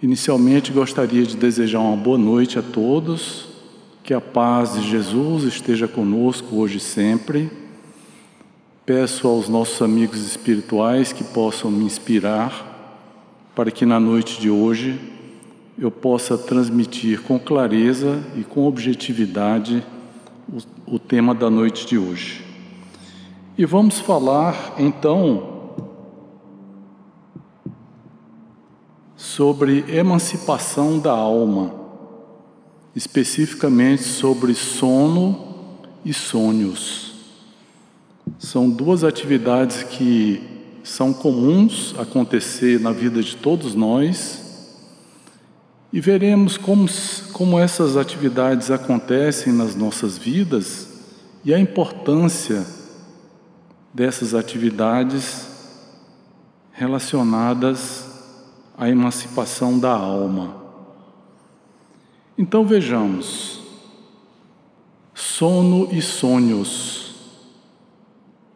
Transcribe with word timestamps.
Inicialmente 0.00 0.70
gostaria 0.70 1.24
de 1.24 1.36
desejar 1.36 1.80
uma 1.80 1.96
boa 1.96 2.16
noite 2.16 2.56
a 2.56 2.62
todos, 2.62 3.48
que 4.04 4.14
a 4.14 4.20
paz 4.20 4.74
de 4.74 4.88
Jesus 4.88 5.42
esteja 5.42 5.88
conosco 5.88 6.54
hoje 6.54 6.76
e 6.76 6.80
sempre. 6.80 7.50
Peço 8.86 9.26
aos 9.26 9.48
nossos 9.48 9.82
amigos 9.82 10.24
espirituais 10.24 11.12
que 11.12 11.24
possam 11.24 11.68
me 11.68 11.84
inspirar 11.84 12.64
para 13.56 13.72
que 13.72 13.84
na 13.84 13.98
noite 13.98 14.40
de 14.40 14.48
hoje 14.48 15.00
eu 15.76 15.90
possa 15.90 16.38
transmitir 16.38 17.20
com 17.22 17.36
clareza 17.36 18.22
e 18.36 18.44
com 18.44 18.68
objetividade 18.68 19.84
o, 20.48 20.94
o 20.94 20.98
tema 21.00 21.34
da 21.34 21.50
noite 21.50 21.84
de 21.88 21.98
hoje. 21.98 22.44
E 23.58 23.64
vamos 23.64 23.98
falar 23.98 24.76
então 24.78 25.57
sobre 29.18 29.84
emancipação 29.88 31.00
da 31.00 31.10
alma, 31.10 31.74
especificamente 32.94 34.04
sobre 34.04 34.54
sono 34.54 35.74
e 36.04 36.14
sonhos. 36.14 37.14
São 38.38 38.70
duas 38.70 39.02
atividades 39.02 39.82
que 39.82 40.40
são 40.84 41.12
comuns 41.12 41.96
acontecer 41.98 42.78
na 42.78 42.92
vida 42.92 43.20
de 43.20 43.36
todos 43.36 43.74
nós 43.74 44.70
e 45.92 46.00
veremos 46.00 46.56
como, 46.56 46.88
como 47.32 47.58
essas 47.58 47.96
atividades 47.96 48.70
acontecem 48.70 49.52
nas 49.52 49.74
nossas 49.74 50.16
vidas 50.16 50.86
e 51.44 51.52
a 51.52 51.58
importância 51.58 52.64
dessas 53.92 54.32
atividades 54.32 55.48
relacionadas 56.70 58.17
à 58.78 58.88
emancipação 58.88 59.78
da 59.78 59.90
alma. 59.90 60.56
Então 62.38 62.64
vejamos, 62.64 63.60
sono 65.12 65.88
e 65.92 66.00
sonhos. 66.00 67.16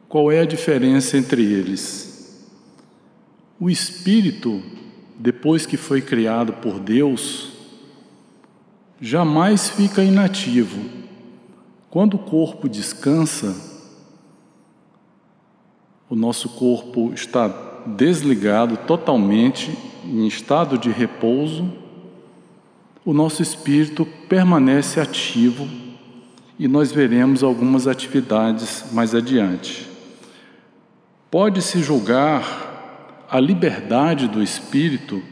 Qual 0.09 0.31
é 0.31 0.41
a 0.41 0.47
diferença 0.47 1.17
entre 1.17 1.43
eles? 1.43 2.47
O 3.59 3.69
espírito, 3.69 4.63
depois 5.19 5.67
que 5.67 5.77
foi 5.77 6.01
criado 6.01 6.53
por 6.55 6.79
Deus, 6.79 7.53
jamais 9.01 9.71
fica 9.71 10.05
inativo. 10.05 10.89
Quando 11.91 12.15
o 12.15 12.19
corpo 12.19 12.69
descansa, 12.69 13.57
o 16.09 16.15
nosso 16.15 16.49
corpo 16.51 17.13
está 17.13 17.49
desligado 17.87 18.77
totalmente, 18.77 19.77
em 20.05 20.27
estado 20.27 20.79
de 20.79 20.91
repouso, 20.91 21.71
o 23.05 23.13
nosso 23.13 23.43
espírito 23.43 24.07
permanece 24.29 25.01
ativo 25.01 25.69
e 26.59 26.69
nós 26.69 26.93
veremos 26.93 27.43
algumas 27.43 27.87
atividades 27.87 28.85
mais 28.93 29.15
adiante. 29.15 29.89
Pode-se 31.31 31.83
julgar 31.83 33.27
a 33.29 33.41
liberdade 33.41 34.29
do 34.29 34.43
espírito 34.43 35.23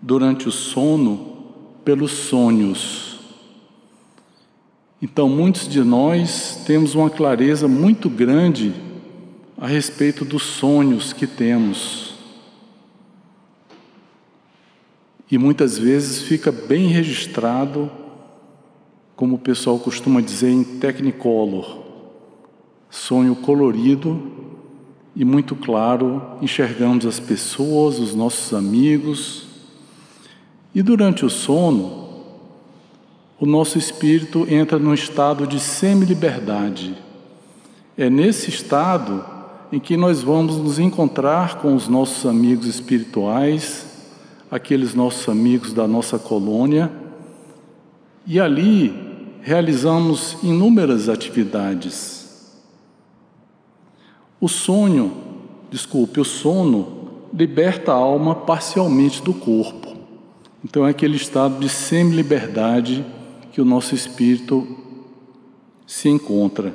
durante 0.00 0.48
o 0.48 0.52
sono 0.52 1.36
pelos 1.84 2.10
sonhos. 2.10 3.20
Então, 5.00 5.28
muitos 5.28 5.68
de 5.68 5.84
nós 5.84 6.62
temos 6.66 6.94
uma 6.94 7.10
clareza 7.10 7.68
muito 7.68 8.08
grande 8.08 8.74
a 9.58 9.66
respeito 9.66 10.24
dos 10.24 10.42
sonhos 10.42 11.12
que 11.12 11.26
temos. 11.26 12.05
E 15.30 15.38
muitas 15.38 15.78
vezes 15.78 16.22
fica 16.22 16.52
bem 16.52 16.88
registrado, 16.88 17.90
como 19.14 19.36
o 19.36 19.38
pessoal 19.38 19.78
costuma 19.78 20.20
dizer, 20.20 20.50
em 20.50 20.62
Technicolor 20.62 21.86
sonho 22.96 23.34
colorido 23.36 24.32
e 25.14 25.24
muito 25.24 25.54
claro, 25.54 26.22
enxergamos 26.42 27.06
as 27.06 27.18
pessoas, 27.18 27.98
os 27.98 28.14
nossos 28.14 28.52
amigos. 28.52 29.46
E 30.74 30.82
durante 30.82 31.24
o 31.24 31.30
sono, 31.30 32.06
o 33.40 33.46
nosso 33.46 33.78
espírito 33.78 34.46
entra 34.48 34.78
num 34.78 34.94
estado 34.94 35.46
de 35.46 35.58
semi-liberdade. 35.58 36.96
É 37.96 38.10
nesse 38.10 38.50
estado 38.50 39.24
em 39.72 39.80
que 39.80 39.96
nós 39.96 40.22
vamos 40.22 40.56
nos 40.58 40.78
encontrar 40.78 41.56
com 41.58 41.74
os 41.74 41.88
nossos 41.88 42.26
amigos 42.26 42.66
espirituais, 42.66 43.86
aqueles 44.50 44.94
nossos 44.94 45.28
amigos 45.28 45.72
da 45.72 45.86
nossa 45.86 46.18
colônia, 46.18 46.90
e 48.26 48.40
ali 48.40 48.92
realizamos 49.42 50.36
inúmeras 50.42 51.08
atividades. 51.08 52.56
O 54.40 54.48
sonho, 54.48 55.12
desculpe, 55.70 56.20
o 56.20 56.24
sono 56.24 57.28
liberta 57.32 57.92
a 57.92 57.96
alma 57.96 58.34
parcialmente 58.34 59.22
do 59.22 59.32
corpo. 59.32 59.96
Então 60.64 60.86
é 60.86 60.90
aquele 60.90 61.16
estado 61.16 61.60
de 61.60 61.68
semi-liberdade 61.68 63.04
que 63.52 63.60
o 63.60 63.64
nosso 63.64 63.94
espírito 63.94 64.66
se 65.86 66.08
encontra. 66.08 66.74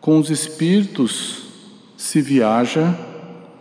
Com 0.00 0.18
os 0.18 0.28
espíritos 0.28 1.44
se 1.96 2.20
viaja, 2.20 2.98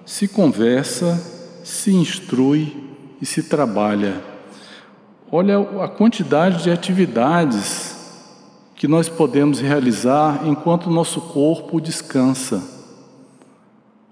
se 0.05 0.27
conversa, 0.27 1.32
se 1.63 1.91
instrui 1.91 2.75
e 3.22 3.25
se 3.25 3.44
trabalha. 3.44 4.22
Olha 5.31 5.59
a 5.84 5.88
quantidade 5.88 6.63
de 6.63 6.69
atividades 6.69 7.94
que 8.75 8.88
nós 8.88 9.07
podemos 9.07 9.59
realizar 9.59 10.46
enquanto 10.46 10.88
o 10.88 10.94
nosso 10.94 11.22
corpo 11.22 11.79
descansa. 11.79 12.62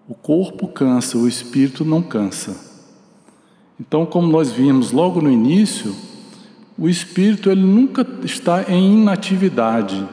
O 0.07 0.15
corpo 0.15 0.67
cansa, 0.67 1.17
o 1.17 1.27
espírito 1.27 1.83
não 1.83 2.01
cansa. 2.01 2.55
Então, 3.79 4.05
como 4.05 4.31
nós 4.31 4.51
vimos 4.51 4.91
logo 4.91 5.21
no 5.21 5.29
início, 5.29 5.95
o 6.77 6.87
espírito 6.87 7.49
ele 7.49 7.61
nunca 7.61 8.05
está 8.23 8.63
em 8.71 8.93
inatividade. 8.93 10.07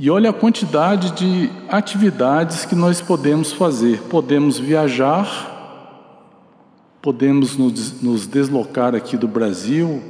E 0.00 0.08
olha 0.08 0.30
a 0.30 0.32
quantidade 0.32 1.10
de 1.10 1.50
atividades 1.68 2.64
que 2.64 2.76
nós 2.76 3.00
podemos 3.00 3.50
fazer. 3.50 4.00
Podemos 4.02 4.56
viajar, 4.56 6.14
podemos 7.02 7.56
nos 7.56 8.24
deslocar 8.28 8.94
aqui 8.94 9.16
do 9.16 9.26
Brasil 9.26 10.00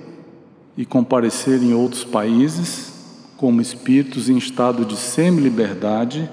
e 0.77 0.85
comparecer 0.85 1.63
em 1.63 1.73
outros 1.73 2.05
países, 2.05 2.93
como 3.39 3.63
espíritos 3.63 4.29
em 4.29 4.37
estado 4.37 4.85
de 4.85 4.95
semi-liberdade. 4.95 6.31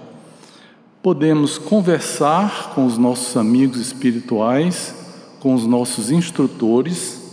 Podemos 1.01 1.57
conversar 1.57 2.73
com 2.75 2.85
os 2.85 2.97
nossos 2.97 3.37
amigos 3.37 3.79
espirituais, 3.79 4.93
com 5.39 5.53
os 5.53 5.65
nossos 5.65 6.11
instrutores 6.11 7.24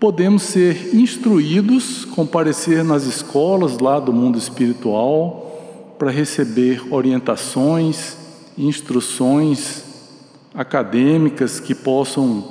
Podemos 0.00 0.44
ser 0.44 0.94
instruídos, 0.94 2.06
comparecer 2.06 2.82
nas 2.82 3.04
escolas 3.04 3.78
lá 3.80 4.00
do 4.00 4.14
mundo 4.14 4.38
espiritual 4.38 5.94
para 5.98 6.10
receber 6.10 6.82
orientações, 6.90 8.16
instruções 8.56 9.84
acadêmicas 10.54 11.60
que 11.60 11.74
possam 11.74 12.42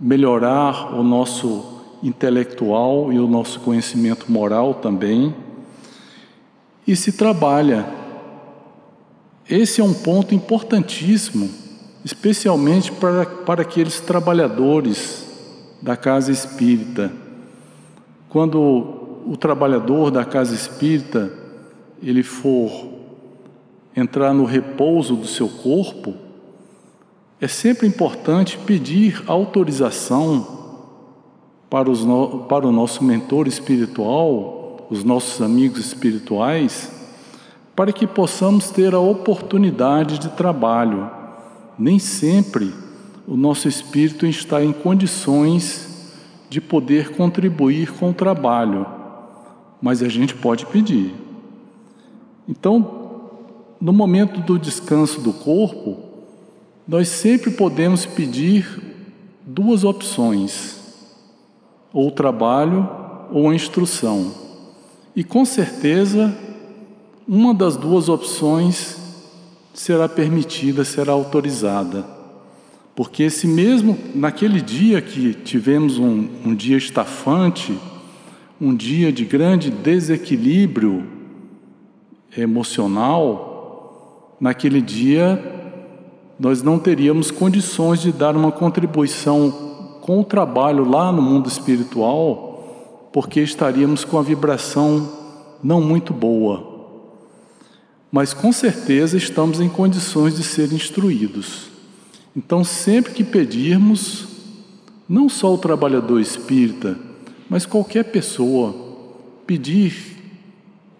melhorar 0.00 0.98
o 0.98 1.02
nosso 1.02 1.62
intelectual 2.02 3.12
e 3.12 3.18
o 3.18 3.28
nosso 3.28 3.60
conhecimento 3.60 4.32
moral 4.32 4.72
também. 4.72 5.36
E 6.86 6.96
se 6.96 7.12
trabalha. 7.12 7.86
Esse 9.46 9.82
é 9.82 9.84
um 9.84 9.92
ponto 9.92 10.34
importantíssimo, 10.34 11.50
especialmente 12.02 12.90
para, 12.92 13.26
para 13.26 13.60
aqueles 13.60 14.00
trabalhadores 14.00 15.27
da 15.80 15.96
casa 15.96 16.32
espírita. 16.32 17.12
Quando 18.28 19.22
o 19.26 19.36
trabalhador 19.36 20.10
da 20.10 20.24
casa 20.24 20.54
espírita 20.54 21.32
ele 22.02 22.22
for 22.22 22.88
entrar 23.94 24.32
no 24.32 24.44
repouso 24.44 25.16
do 25.16 25.26
seu 25.26 25.48
corpo, 25.48 26.14
é 27.40 27.48
sempre 27.48 27.86
importante 27.86 28.58
pedir 28.58 29.22
autorização 29.26 30.58
para, 31.70 31.90
os 31.90 32.04
no, 32.04 32.40
para 32.44 32.66
o 32.66 32.72
nosso 32.72 33.04
mentor 33.04 33.46
espiritual, 33.46 34.86
os 34.90 35.04
nossos 35.04 35.40
amigos 35.42 35.78
espirituais, 35.78 36.90
para 37.76 37.92
que 37.92 38.06
possamos 38.06 38.70
ter 38.70 38.94
a 38.94 38.98
oportunidade 38.98 40.18
de 40.18 40.28
trabalho. 40.30 41.10
Nem 41.78 41.98
sempre 41.98 42.72
o 43.28 43.36
nosso 43.36 43.68
espírito 43.68 44.24
está 44.24 44.64
em 44.64 44.72
condições 44.72 45.86
de 46.48 46.62
poder 46.62 47.10
contribuir 47.10 47.92
com 47.92 48.08
o 48.08 48.14
trabalho, 48.14 48.86
mas 49.82 50.02
a 50.02 50.08
gente 50.08 50.34
pode 50.34 50.64
pedir. 50.64 51.14
Então, 52.48 53.28
no 53.78 53.92
momento 53.92 54.40
do 54.40 54.58
descanso 54.58 55.20
do 55.20 55.34
corpo, 55.34 55.98
nós 56.88 57.08
sempre 57.08 57.50
podemos 57.50 58.06
pedir 58.06 58.82
duas 59.44 59.84
opções: 59.84 60.78
ou 61.92 62.10
trabalho 62.10 62.88
ou 63.30 63.52
instrução. 63.52 64.32
E 65.14 65.22
com 65.22 65.44
certeza, 65.44 66.34
uma 67.28 67.52
das 67.52 67.76
duas 67.76 68.08
opções 68.08 68.96
será 69.74 70.08
permitida, 70.08 70.82
será 70.82 71.12
autorizada. 71.12 72.17
Porque 72.98 73.22
esse 73.22 73.46
mesmo, 73.46 73.96
naquele 74.12 74.60
dia 74.60 75.00
que 75.00 75.32
tivemos 75.32 76.00
um, 76.00 76.28
um 76.44 76.52
dia 76.52 76.76
estafante, 76.76 77.78
um 78.60 78.74
dia 78.74 79.12
de 79.12 79.24
grande 79.24 79.70
desequilíbrio 79.70 81.06
emocional, 82.36 84.36
naquele 84.40 84.82
dia 84.82 85.40
nós 86.40 86.60
não 86.60 86.76
teríamos 86.76 87.30
condições 87.30 88.02
de 88.02 88.10
dar 88.10 88.34
uma 88.34 88.50
contribuição 88.50 90.00
com 90.00 90.18
o 90.18 90.24
trabalho 90.24 90.84
lá 90.84 91.12
no 91.12 91.22
mundo 91.22 91.48
espiritual, 91.48 93.08
porque 93.12 93.38
estaríamos 93.38 94.04
com 94.04 94.18
a 94.18 94.22
vibração 94.22 95.08
não 95.62 95.80
muito 95.80 96.12
boa. 96.12 96.66
Mas 98.10 98.34
com 98.34 98.50
certeza 98.50 99.16
estamos 99.16 99.60
em 99.60 99.68
condições 99.68 100.34
de 100.34 100.42
ser 100.42 100.72
instruídos. 100.72 101.77
Então, 102.38 102.62
sempre 102.62 103.12
que 103.12 103.24
pedirmos, 103.24 104.28
não 105.08 105.28
só 105.28 105.52
o 105.52 105.58
trabalhador 105.58 106.20
espírita, 106.20 106.96
mas 107.50 107.66
qualquer 107.66 108.04
pessoa, 108.04 108.74
pedir 109.44 110.16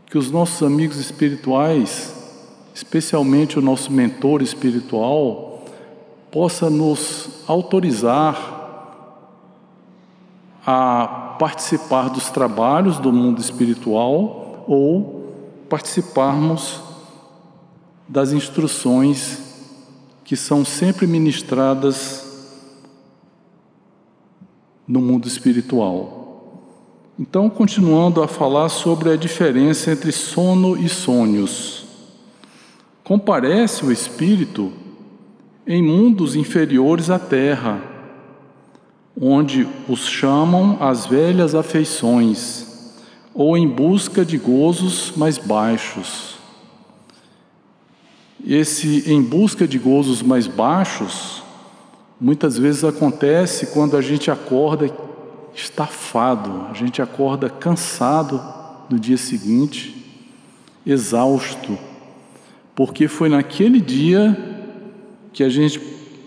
que 0.06 0.18
os 0.18 0.30
nossos 0.30 0.66
amigos 0.66 0.98
espirituais 0.98 2.18
especialmente 2.78 3.58
o 3.58 3.62
nosso 3.62 3.92
mentor 3.92 4.40
espiritual, 4.40 5.64
possa 6.30 6.70
nos 6.70 7.28
autorizar 7.48 8.56
a 10.64 11.34
participar 11.40 12.08
dos 12.08 12.30
trabalhos 12.30 13.00
do 13.00 13.12
mundo 13.12 13.40
espiritual 13.40 14.64
ou 14.68 15.34
participarmos 15.68 16.80
das 18.06 18.32
instruções 18.32 19.47
que 20.28 20.36
são 20.36 20.62
sempre 20.62 21.06
ministradas 21.06 22.22
no 24.86 25.00
mundo 25.00 25.26
espiritual. 25.26 26.68
Então, 27.18 27.48
continuando 27.48 28.22
a 28.22 28.28
falar 28.28 28.68
sobre 28.68 29.08
a 29.08 29.16
diferença 29.16 29.90
entre 29.90 30.12
sono 30.12 30.76
e 30.76 30.86
sonhos. 30.86 31.86
Comparece 33.02 33.86
o 33.86 33.90
espírito 33.90 34.70
em 35.66 35.82
mundos 35.82 36.36
inferiores 36.36 37.08
à 37.08 37.18
terra, 37.18 37.80
onde 39.18 39.66
os 39.88 40.06
chamam 40.06 40.76
as 40.78 41.06
velhas 41.06 41.54
afeições, 41.54 42.92
ou 43.32 43.56
em 43.56 43.66
busca 43.66 44.26
de 44.26 44.36
gozos 44.36 45.10
mais 45.16 45.38
baixos. 45.38 46.37
Esse 48.46 49.10
em 49.10 49.22
busca 49.22 49.66
de 49.66 49.78
gozos 49.78 50.22
mais 50.22 50.46
baixos, 50.46 51.42
muitas 52.20 52.56
vezes 52.58 52.84
acontece 52.84 53.66
quando 53.68 53.96
a 53.96 54.00
gente 54.00 54.30
acorda 54.30 54.90
estafado, 55.54 56.66
a 56.70 56.74
gente 56.74 57.02
acorda 57.02 57.50
cansado 57.50 58.42
no 58.88 58.98
dia 58.98 59.16
seguinte, 59.16 59.94
exausto 60.86 61.78
porque 62.78 63.08
foi 63.08 63.28
naquele 63.28 63.80
dia 63.80 64.38
que 65.32 65.42
a 65.42 65.48
gente 65.48 65.80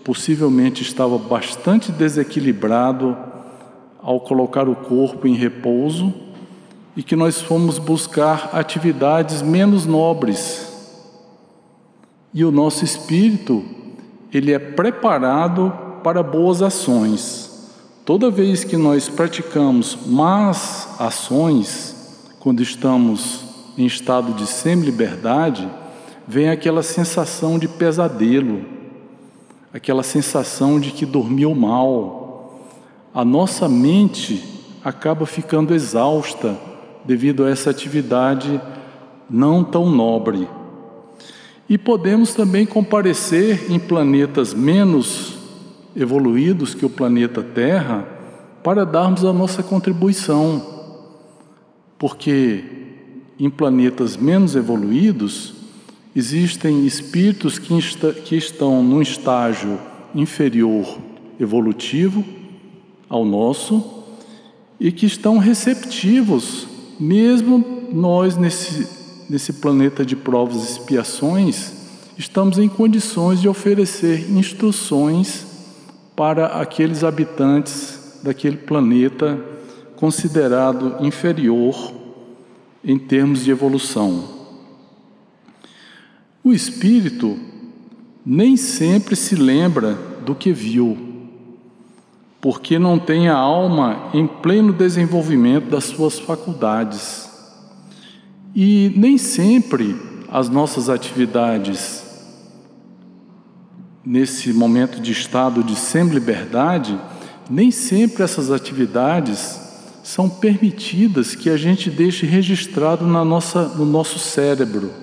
possivelmente 0.04 0.82
estava 0.82 1.16
bastante 1.16 1.90
desequilibrado 1.90 3.16
ao 4.02 4.20
colocar 4.20 4.68
o 4.68 4.76
corpo 4.76 5.26
em 5.26 5.34
repouso 5.34 6.12
e 6.94 7.02
que 7.02 7.16
nós 7.16 7.40
fomos 7.40 7.78
buscar 7.78 8.50
atividades 8.52 9.40
menos 9.40 9.86
nobres. 9.86 10.71
E 12.34 12.44
o 12.44 12.50
nosso 12.50 12.84
espírito, 12.84 13.62
ele 14.32 14.52
é 14.52 14.58
preparado 14.58 15.72
para 16.02 16.22
boas 16.22 16.62
ações. 16.62 17.70
Toda 18.04 18.30
vez 18.30 18.64
que 18.64 18.76
nós 18.76 19.08
praticamos 19.08 19.98
más 20.06 20.88
ações, 20.98 21.94
quando 22.40 22.62
estamos 22.62 23.44
em 23.76 23.86
estado 23.86 24.32
de 24.32 24.46
semi-liberdade, 24.46 25.70
vem 26.26 26.48
aquela 26.48 26.82
sensação 26.82 27.58
de 27.58 27.68
pesadelo, 27.68 28.64
aquela 29.72 30.02
sensação 30.02 30.80
de 30.80 30.90
que 30.90 31.04
dormiu 31.04 31.54
mal. 31.54 32.60
A 33.14 33.24
nossa 33.24 33.68
mente 33.68 34.42
acaba 34.82 35.26
ficando 35.26 35.74
exausta 35.74 36.58
devido 37.04 37.44
a 37.44 37.50
essa 37.50 37.70
atividade 37.70 38.60
não 39.28 39.62
tão 39.62 39.90
nobre. 39.90 40.48
E 41.68 41.78
podemos 41.78 42.34
também 42.34 42.66
comparecer 42.66 43.70
em 43.70 43.78
planetas 43.78 44.52
menos 44.52 45.38
evoluídos 45.94 46.74
que 46.74 46.84
o 46.84 46.90
planeta 46.90 47.42
Terra 47.42 48.06
para 48.62 48.84
darmos 48.84 49.24
a 49.24 49.32
nossa 49.32 49.62
contribuição. 49.62 50.90
Porque 51.98 52.64
em 53.38 53.48
planetas 53.48 54.16
menos 54.16 54.54
evoluídos, 54.54 55.54
Existem 56.14 56.84
espíritos 56.84 57.58
que, 57.58 57.72
está, 57.78 58.12
que 58.12 58.36
estão 58.36 58.82
num 58.82 59.00
estágio 59.00 59.78
inferior 60.14 60.98
evolutivo 61.40 62.22
ao 63.08 63.24
nosso 63.24 64.04
e 64.78 64.92
que 64.92 65.06
estão 65.06 65.38
receptivos, 65.38 66.66
mesmo 67.00 67.64
nós 67.90 68.36
nesse, 68.36 68.86
nesse 69.32 69.54
planeta 69.54 70.04
de 70.04 70.14
provas 70.14 70.62
e 70.62 70.72
expiações, 70.72 71.72
estamos 72.18 72.58
em 72.58 72.68
condições 72.68 73.40
de 73.40 73.48
oferecer 73.48 74.30
instruções 74.30 75.46
para 76.14 76.48
aqueles 76.60 77.02
habitantes 77.02 78.20
daquele 78.22 78.58
planeta 78.58 79.42
considerado 79.96 80.96
inferior 81.00 81.94
em 82.84 82.98
termos 82.98 83.42
de 83.42 83.50
evolução. 83.50 84.22
O 86.44 86.52
espírito 86.52 87.38
nem 88.26 88.54
sempre 88.54 89.16
se 89.16 89.34
lembra 89.34 89.94
do 90.26 90.34
que 90.34 90.52
viu, 90.52 90.98
porque 92.38 92.78
não 92.78 92.98
tem 92.98 93.30
a 93.30 93.36
alma 93.36 94.10
em 94.12 94.26
pleno 94.26 94.74
desenvolvimento 94.74 95.70
das 95.70 95.84
suas 95.84 96.18
faculdades. 96.18 97.31
E 98.54 98.92
nem 98.96 99.16
sempre 99.18 99.96
as 100.30 100.48
nossas 100.48 100.88
atividades 100.88 102.02
nesse 104.04 104.52
momento 104.52 105.00
de 105.00 105.12
estado 105.12 105.62
de 105.62 105.76
semi-liberdade, 105.76 106.98
nem 107.48 107.70
sempre 107.70 108.22
essas 108.22 108.50
atividades 108.50 109.60
são 110.02 110.28
permitidas 110.28 111.34
que 111.34 111.48
a 111.48 111.56
gente 111.56 111.88
deixe 111.88 112.26
registrado 112.26 113.06
na 113.06 113.24
nossa, 113.24 113.68
no 113.68 113.84
nosso 113.84 114.18
cérebro 114.18 115.02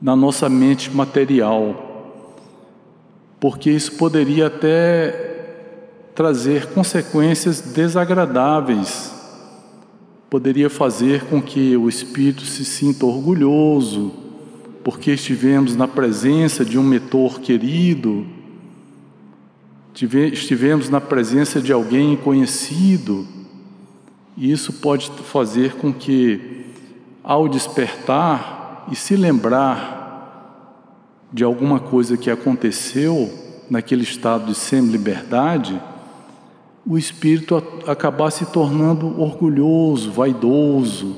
na 0.00 0.16
nossa 0.16 0.48
mente 0.48 0.90
material, 0.90 2.16
porque 3.38 3.70
isso 3.70 3.92
poderia 3.92 4.46
até 4.46 5.28
trazer 6.14 6.66
consequências 6.68 7.60
desagradáveis, 7.60 9.12
poderia 10.30 10.70
fazer 10.70 11.24
com 11.24 11.42
que 11.42 11.76
o 11.76 11.88
espírito 11.88 12.42
se 12.42 12.64
sinta 12.64 13.04
orgulhoso, 13.04 14.12
porque 14.84 15.10
estivemos 15.10 15.74
na 15.74 15.88
presença 15.88 16.64
de 16.64 16.78
um 16.78 16.84
mentor 16.84 17.40
querido, 17.40 18.24
estivemos 20.32 20.88
na 20.88 21.00
presença 21.00 21.60
de 21.60 21.72
alguém 21.72 22.16
conhecido, 22.16 23.26
e 24.36 24.52
isso 24.52 24.74
pode 24.74 25.10
fazer 25.10 25.74
com 25.74 25.92
que, 25.92 26.64
ao 27.24 27.48
despertar, 27.48 28.86
e 28.90 28.96
se 28.96 29.14
lembrar 29.16 29.98
de 31.32 31.44
alguma 31.44 31.78
coisa 31.78 32.16
que 32.16 32.30
aconteceu 32.30 33.30
naquele 33.68 34.02
estado 34.02 34.46
de 34.46 34.54
semi-liberdade, 34.54 35.80
o 36.86 36.96
espírito 36.96 37.62
acabar 37.86 38.30
se 38.30 38.46
tornando 38.46 39.20
orgulhoso, 39.20 40.10
vaidoso. 40.10 41.16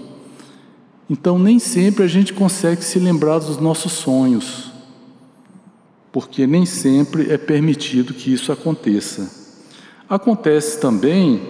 Então, 1.09 1.38
nem 1.38 1.59
sempre 1.59 2.04
a 2.04 2.09
gente 2.09 2.33
consegue 2.33 2.83
se 2.83 2.99
lembrar 2.99 3.38
dos 3.38 3.59
nossos 3.59 3.92
sonhos, 3.92 4.73
porque 6.11 6.47
nem 6.47 6.66
sempre 6.66 7.31
é 7.31 7.38
permitido 7.38 8.14
que 8.14 8.33
isso 8.33 8.50
aconteça. 8.50 9.31
Acontece 10.09 10.81
também 10.81 11.40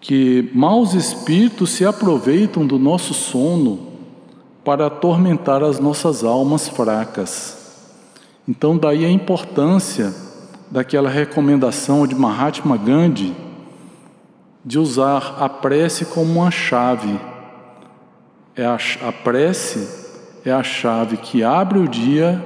que 0.00 0.50
maus 0.54 0.94
espíritos 0.94 1.70
se 1.70 1.84
aproveitam 1.84 2.66
do 2.66 2.78
nosso 2.78 3.14
sono 3.14 3.92
para 4.64 4.86
atormentar 4.86 5.62
as 5.62 5.78
nossas 5.78 6.24
almas 6.24 6.68
fracas. 6.68 7.56
Então, 8.46 8.76
daí 8.76 9.04
a 9.04 9.10
importância 9.10 10.14
daquela 10.74 11.08
recomendação 11.08 12.04
de 12.04 12.16
Mahatma 12.16 12.76
Gandhi 12.76 13.32
de 14.64 14.76
usar 14.76 15.36
a 15.38 15.48
prece 15.48 16.04
como 16.06 16.40
uma 16.40 16.50
chave. 16.50 17.16
É 18.56 18.66
a, 18.66 18.76
a 19.06 19.12
prece 19.12 19.88
é 20.44 20.50
a 20.50 20.64
chave 20.64 21.16
que 21.16 21.44
abre 21.44 21.78
o 21.78 21.86
dia 21.86 22.42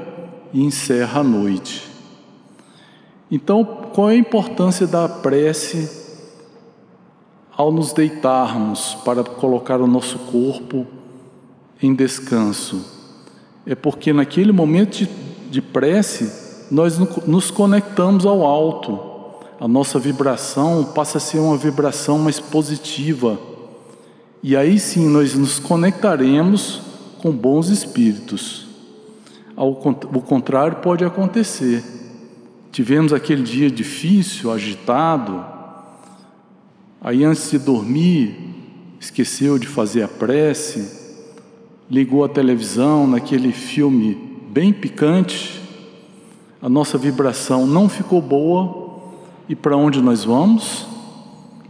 e 0.53 0.63
encerra 0.63 1.21
a 1.21 1.25
noite. 1.25 1.89
Então, 3.31 3.65
qual 3.65 4.11
é 4.11 4.13
a 4.13 4.19
importância 4.19 4.87
da 4.87 5.09
prece 5.09 5.91
ao 7.57 7.73
nos 7.73 7.95
deitarmos 7.95 8.95
para 9.07 9.25
colocar 9.25 9.81
o 9.81 9.87
nosso 9.87 10.19
corpo 10.19 10.87
em 11.83 11.95
descanso? 11.95 12.85
É 13.65 13.75
porque 13.75 14.13
naquele 14.13 14.53
momento 14.53 14.99
de, 14.99 15.07
de 15.51 15.63
prece, 15.63 16.48
nós 16.71 16.99
nos 17.27 17.51
conectamos 17.51 18.27
ao 18.27 18.45
alto. 18.45 18.99
A 19.61 19.67
nossa 19.67 19.99
vibração 19.99 20.85
passa 20.85 21.19
a 21.19 21.21
ser 21.21 21.39
uma 21.39 21.57
vibração 21.57 22.19
mais 22.19 22.39
positiva. 22.39 23.39
E 24.43 24.57
aí 24.57 24.79
sim 24.79 25.09
nós 25.09 25.35
nos 25.35 25.59
conectaremos 25.59 26.81
com 27.21 27.33
bons 27.33 27.69
espíritos. 27.69 28.67
O 29.57 30.21
contrário 30.21 30.77
pode 30.77 31.05
acontecer. 31.05 31.83
Tivemos 32.71 33.13
aquele 33.13 33.43
dia 33.43 33.69
difícil, 33.69 34.53
agitado, 34.53 35.45
aí 37.01 37.25
antes 37.25 37.51
de 37.51 37.59
dormir, 37.59 38.37
esqueceu 39.01 39.59
de 39.59 39.67
fazer 39.67 40.03
a 40.03 40.09
prece, 40.09 40.89
ligou 41.91 42.25
a 42.25 42.29
televisão 42.29 43.07
naquele 43.07 43.51
filme 43.51 44.15
bem 44.51 44.73
picante, 44.73 45.58
a 46.61 46.69
nossa 46.69 46.99
vibração 46.99 47.67
não 47.67 47.89
ficou 47.89 48.21
boa, 48.21 48.89
e 49.49 49.55
para 49.55 49.77
onde 49.77 50.03
nós 50.03 50.25
vamos? 50.25 50.87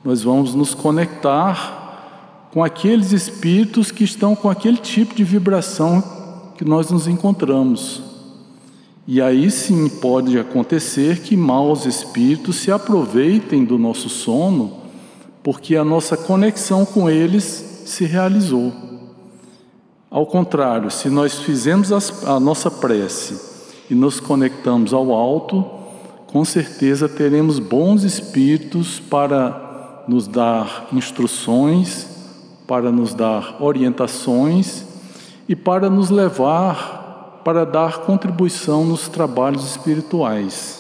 Nós 0.03 0.23
vamos 0.23 0.55
nos 0.55 0.75
conectar 0.75 2.49
com 2.53 2.65
aqueles 2.65 3.13
espíritos 3.13 3.91
que 3.91 4.03
estão 4.03 4.35
com 4.35 4.49
aquele 4.49 4.79
tipo 4.79 5.15
de 5.15 5.23
vibração 5.23 6.03
que 6.57 6.65
nós 6.65 6.91
nos 6.91 7.07
encontramos. 7.07 8.03
E 9.07 9.21
aí 9.21 9.51
sim 9.51 9.89
pode 9.89 10.39
acontecer 10.39 11.21
que 11.21 11.37
maus 11.37 11.87
espíritos 11.87 12.57
se 12.57 12.73
aproveitem 12.73 13.65
do 13.65 13.79
nosso 13.79 14.09
sono, 14.09 14.79
porque 15.43 15.77
a 15.77 15.85
nossa 15.85 16.17
conexão 16.17 16.85
com 16.85 17.09
eles 17.09 17.85
se 17.87 18.05
realizou. 18.05 18.73
Ao 20.11 20.27
contrário, 20.27 20.91
se 20.91 21.11
nós 21.11 21.39
fizemos 21.39 21.93
a 22.25 22.41
nossa 22.41 22.71
prece 22.71 23.48
e 23.91 23.95
nos 23.95 24.21
conectamos 24.21 24.93
ao 24.93 25.13
alto, 25.13 25.65
com 26.27 26.45
certeza 26.45 27.09
teremos 27.09 27.59
bons 27.59 28.03
espíritos 28.03 29.01
para 29.01 30.05
nos 30.07 30.27
dar 30.27 30.89
instruções, 30.93 32.07
para 32.67 32.93
nos 32.93 33.15
dar 33.15 33.57
orientações 33.63 34.85
e 35.49 35.57
para 35.57 35.89
nos 35.89 36.11
levar 36.11 36.99
para 37.49 37.65
dar 37.65 38.01
contribuição 38.01 38.85
nos 38.85 39.09
trabalhos 39.09 39.65
espirituais. 39.65 40.79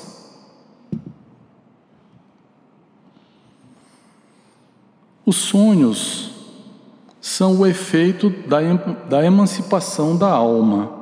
Os 5.24 5.36
sonhos 5.36 6.30
são 7.22 7.58
o 7.58 7.66
efeito 7.66 8.28
da, 8.46 8.60
da 9.08 9.24
emancipação 9.24 10.14
da 10.14 10.28
alma. 10.30 10.97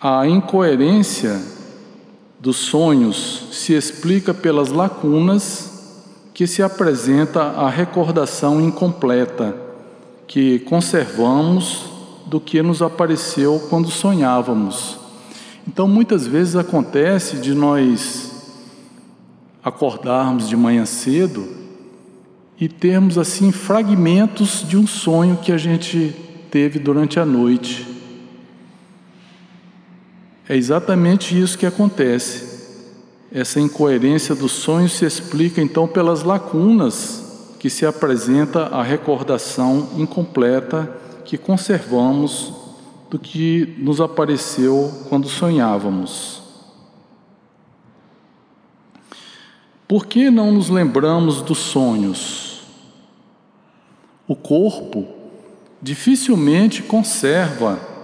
A 0.00 0.26
incoerência 0.26 1.40
dos 2.38 2.56
sonhos 2.56 3.48
se 3.50 3.72
explica 3.72 4.34
pelas 4.34 4.70
lacunas 4.70 5.72
que 6.34 6.46
se 6.46 6.62
apresenta 6.62 7.40
a 7.42 7.70
recordação 7.70 8.60
incompleta 8.60 9.56
que 10.26 10.58
conservamos 10.58 11.86
do 12.26 12.38
que 12.38 12.60
nos 12.60 12.82
apareceu 12.82 13.58
quando 13.70 13.90
sonhávamos. 13.90 14.98
Então, 15.66 15.88
muitas 15.88 16.26
vezes 16.26 16.56
acontece 16.56 17.38
de 17.38 17.54
nós 17.54 18.32
acordarmos 19.64 20.46
de 20.46 20.56
manhã 20.58 20.84
cedo 20.84 21.48
e 22.60 22.68
termos 22.68 23.16
assim 23.16 23.50
fragmentos 23.50 24.62
de 24.68 24.76
um 24.76 24.86
sonho 24.86 25.38
que 25.38 25.52
a 25.52 25.58
gente 25.58 26.14
teve 26.50 26.78
durante 26.78 27.18
a 27.18 27.24
noite. 27.24 27.95
É 30.48 30.56
exatamente 30.56 31.38
isso 31.38 31.58
que 31.58 31.66
acontece. 31.66 32.56
Essa 33.32 33.60
incoerência 33.60 34.34
do 34.34 34.48
sonho 34.48 34.88
se 34.88 35.04
explica 35.04 35.60
então 35.60 35.88
pelas 35.88 36.22
lacunas 36.22 37.54
que 37.58 37.68
se 37.68 37.84
apresenta 37.84 38.66
a 38.66 38.82
recordação 38.82 39.88
incompleta 39.96 40.88
que 41.24 41.36
conservamos 41.36 42.52
do 43.10 43.18
que 43.18 43.74
nos 43.78 44.00
apareceu 44.00 44.92
quando 45.08 45.28
sonhávamos. 45.28 46.42
Por 49.88 50.06
que 50.06 50.30
não 50.30 50.52
nos 50.52 50.68
lembramos 50.68 51.42
dos 51.42 51.58
sonhos? 51.58 52.62
O 54.28 54.36
corpo 54.36 55.06
dificilmente 55.82 56.82
conserva 56.82 57.95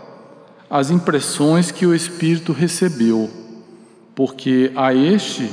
as 0.72 0.90
impressões 0.90 1.70
que 1.70 1.84
o 1.84 1.94
espírito 1.94 2.50
recebeu 2.50 3.28
porque 4.14 4.72
a 4.74 4.94
este 4.94 5.50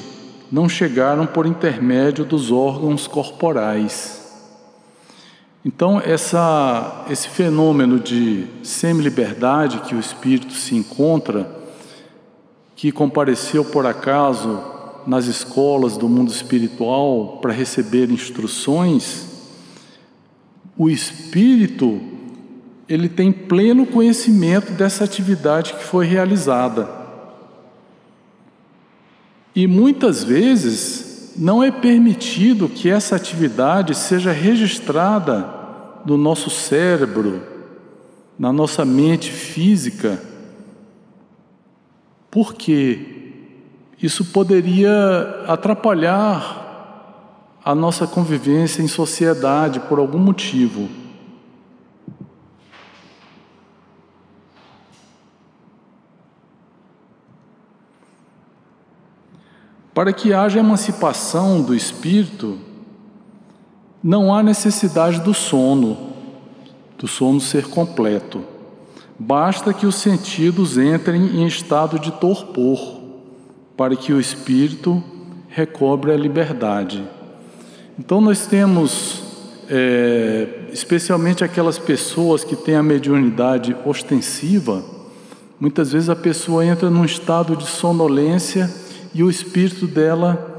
não 0.50 0.70
chegaram 0.70 1.26
por 1.28 1.46
intermédio 1.46 2.24
dos 2.24 2.54
órgãos 2.54 3.06
corporais. 3.06 4.18
Então, 5.66 6.00
essa, 6.00 7.06
esse 7.10 7.28
fenômeno 7.28 8.00
de 8.00 8.48
semi-liberdade 8.64 9.82
que 9.82 9.94
o 9.94 10.00
espírito 10.00 10.54
se 10.54 10.74
encontra, 10.74 11.54
que 12.74 12.90
compareceu 12.90 13.66
por 13.66 13.86
acaso 13.86 14.64
nas 15.06 15.26
escolas 15.26 15.98
do 15.98 16.08
mundo 16.08 16.32
espiritual 16.32 17.40
para 17.42 17.52
receber 17.52 18.10
instruções, 18.10 19.28
o 20.78 20.90
espírito 20.90 22.09
ele 22.90 23.08
tem 23.08 23.32
pleno 23.32 23.86
conhecimento 23.86 24.72
dessa 24.72 25.04
atividade 25.04 25.74
que 25.74 25.84
foi 25.84 26.08
realizada. 26.08 26.90
E 29.56 29.68
muitas 29.68 30.24
vezes 30.24 31.34
não 31.38 31.64
é 31.64 31.70
permitido 31.70 32.68
que 32.68 32.90
essa 32.90 33.16
atividade 33.16 33.94
seja 33.94 34.32
registrada 34.32 35.48
no 36.04 36.18
nosso 36.18 36.50
cérebro, 36.50 37.44
na 38.40 38.52
nossa 38.52 38.84
mente 38.84 39.32
física, 39.32 40.20
porque 42.32 43.34
isso 44.02 44.26
poderia 44.26 45.44
atrapalhar 45.48 47.58
a 47.64 47.76
nossa 47.76 48.08
convivência 48.08 48.82
em 48.82 48.88
sociedade 48.88 49.80
por 49.82 50.00
algum 50.00 50.18
motivo. 50.18 50.90
Para 60.00 60.14
que 60.14 60.32
haja 60.34 60.60
emancipação 60.60 61.62
do 61.62 61.76
espírito, 61.76 62.58
não 64.02 64.34
há 64.34 64.42
necessidade 64.42 65.20
do 65.20 65.34
sono, 65.34 65.98
do 66.98 67.06
sono 67.06 67.42
ser 67.42 67.66
completo. 67.66 68.42
Basta 69.20 69.74
que 69.74 69.86
os 69.86 69.96
sentidos 69.96 70.78
entrem 70.78 71.42
em 71.42 71.46
estado 71.46 72.00
de 72.00 72.14
torpor, 72.14 72.80
para 73.76 73.94
que 73.94 74.14
o 74.14 74.22
espírito 74.22 75.04
recobre 75.50 76.14
a 76.14 76.16
liberdade. 76.16 77.04
Então, 78.00 78.22
nós 78.22 78.48
temos, 78.48 79.22
é, 79.70 80.70
especialmente 80.72 81.44
aquelas 81.44 81.78
pessoas 81.78 82.46
que 82.46 82.56
têm 82.56 82.76
a 82.76 82.84
mediunidade 82.84 83.76
ostensiva, 83.86 84.82
muitas 85.60 85.92
vezes 85.92 86.08
a 86.08 86.16
pessoa 86.16 86.66
entra 86.66 86.90
num 86.90 87.04
estado 87.04 87.54
de 87.58 87.68
sonolência 87.68 88.88
e 89.14 89.24
o 89.24 89.30
espírito 89.30 89.88
dela 89.88 90.58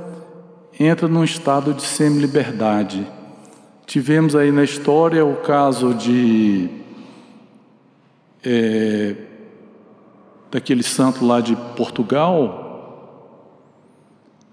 entra 0.78 1.06
num 1.06 1.22
estado 1.22 1.74
de 1.74 1.82
semi-liberdade. 1.82 3.06
Tivemos 3.86 4.34
aí 4.34 4.50
na 4.50 4.64
história 4.64 5.24
o 5.24 5.36
caso 5.36 5.94
de 5.94 6.68
é, 8.44 9.14
daquele 10.50 10.82
santo 10.82 11.24
lá 11.24 11.40
de 11.40 11.54
Portugal, 11.76 12.66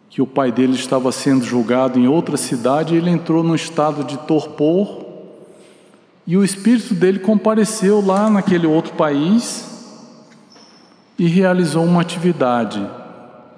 que 0.10 0.22
o 0.22 0.28
pai 0.28 0.52
dele 0.52 0.74
estava 0.76 1.12
sendo 1.12 1.46
julgado 1.46 2.00
em 2.00 2.08
outra 2.08 2.38
cidade, 2.38 2.96
ele 2.96 3.10
entrou 3.10 3.44
num 3.44 3.56
estado 3.56 4.04
de 4.04 4.18
torpor, 4.20 5.06
e 6.26 6.36
o 6.36 6.44
espírito 6.44 6.94
dele 6.94 7.20
compareceu 7.20 8.06
lá 8.06 8.30
naquele 8.30 8.68
outro 8.68 8.94
país, 8.94 9.66
e 11.18 11.26
realizou 11.28 11.84
uma 11.84 12.02
atividade 12.02 12.86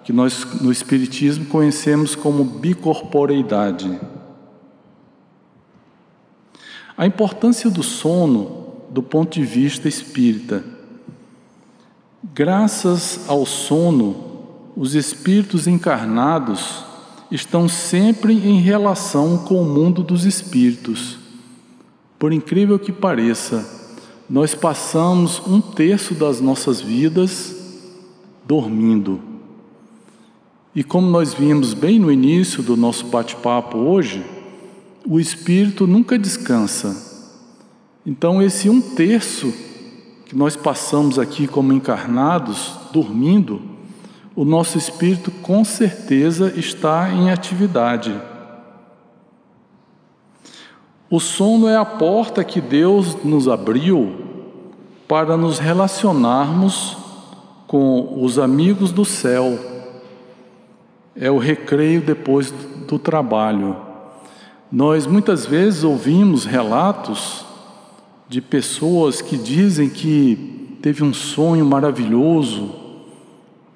que 0.09 0.13
nós 0.13 0.43
no 0.59 0.71
Espiritismo 0.71 1.45
conhecemos 1.45 2.15
como 2.15 2.43
bicorporeidade. 2.43 4.01
A 6.97 7.05
importância 7.05 7.69
do 7.69 7.83
sono 7.83 8.73
do 8.89 9.03
ponto 9.03 9.35
de 9.35 9.45
vista 9.45 9.87
espírita. 9.87 10.65
Graças 12.33 13.25
ao 13.27 13.45
sono, 13.45 14.15
os 14.75 14.95
espíritos 14.95 15.67
encarnados 15.67 16.83
estão 17.29 17.69
sempre 17.69 18.33
em 18.33 18.59
relação 18.59 19.37
com 19.37 19.61
o 19.61 19.65
mundo 19.65 20.01
dos 20.01 20.25
espíritos. 20.25 21.19
Por 22.17 22.33
incrível 22.33 22.79
que 22.79 22.91
pareça, 22.91 23.93
nós 24.27 24.55
passamos 24.55 25.39
um 25.45 25.61
terço 25.61 26.15
das 26.15 26.41
nossas 26.41 26.81
vidas 26.81 27.55
dormindo. 28.47 29.28
E 30.75 30.83
como 30.83 31.09
nós 31.09 31.33
vimos 31.33 31.73
bem 31.73 31.97
no 31.97 32.11
início 32.11 32.61
do 32.61 32.77
nosso 32.77 33.05
bate-papo 33.07 33.77
hoje, 33.77 34.23
o 35.05 35.19
espírito 35.19 35.87
nunca 35.87 36.17
descansa. 36.17 37.09
Então, 38.05 38.41
esse 38.41 38.69
um 38.69 38.79
terço 38.79 39.51
que 40.25 40.35
nós 40.35 40.55
passamos 40.55 41.17
aqui 41.17 41.47
como 41.47 41.73
encarnados, 41.73 42.73
dormindo, 42.93 43.61
o 44.35 44.45
nosso 44.45 44.77
espírito 44.77 45.31
com 45.31 45.65
certeza 45.65 46.53
está 46.55 47.11
em 47.11 47.31
atividade. 47.31 48.15
O 51.09 51.19
sono 51.19 51.67
é 51.67 51.75
a 51.75 51.83
porta 51.83 52.43
que 52.43 52.61
Deus 52.61 53.17
nos 53.23 53.47
abriu 53.47 54.15
para 55.07 55.35
nos 55.35 55.57
relacionarmos 55.57 56.95
com 57.65 58.23
os 58.23 58.37
amigos 58.37 58.91
do 58.91 59.03
céu. 59.03 59.78
É 61.21 61.29
o 61.29 61.37
recreio 61.37 61.99
depois 61.99 62.49
do 62.87 62.97
trabalho. 62.97 63.75
Nós 64.71 65.05
muitas 65.05 65.45
vezes 65.45 65.83
ouvimos 65.83 66.45
relatos 66.45 67.45
de 68.29 68.39
pessoas 68.39 69.21
que 69.21 69.35
dizem 69.35 69.89
que 69.89 70.77
teve 70.81 71.03
um 71.03 71.13
sonho 71.13 71.65
maravilhoso, 71.65 72.73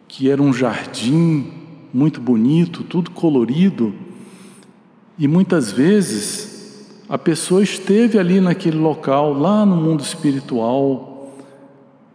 que 0.07 0.29
era 0.29 0.41
um 0.41 0.53
jardim 0.53 1.51
muito 1.93 2.21
bonito, 2.21 2.81
tudo 2.81 3.12
colorido, 3.12 3.93
e 5.19 5.27
muitas 5.27 5.69
vezes 5.69 6.88
a 7.09 7.17
pessoa 7.17 7.62
esteve 7.62 8.17
ali 8.17 8.39
naquele 8.39 8.77
local, 8.77 9.33
lá 9.33 9.65
no 9.65 9.75
mundo 9.75 10.01
espiritual, 10.01 11.35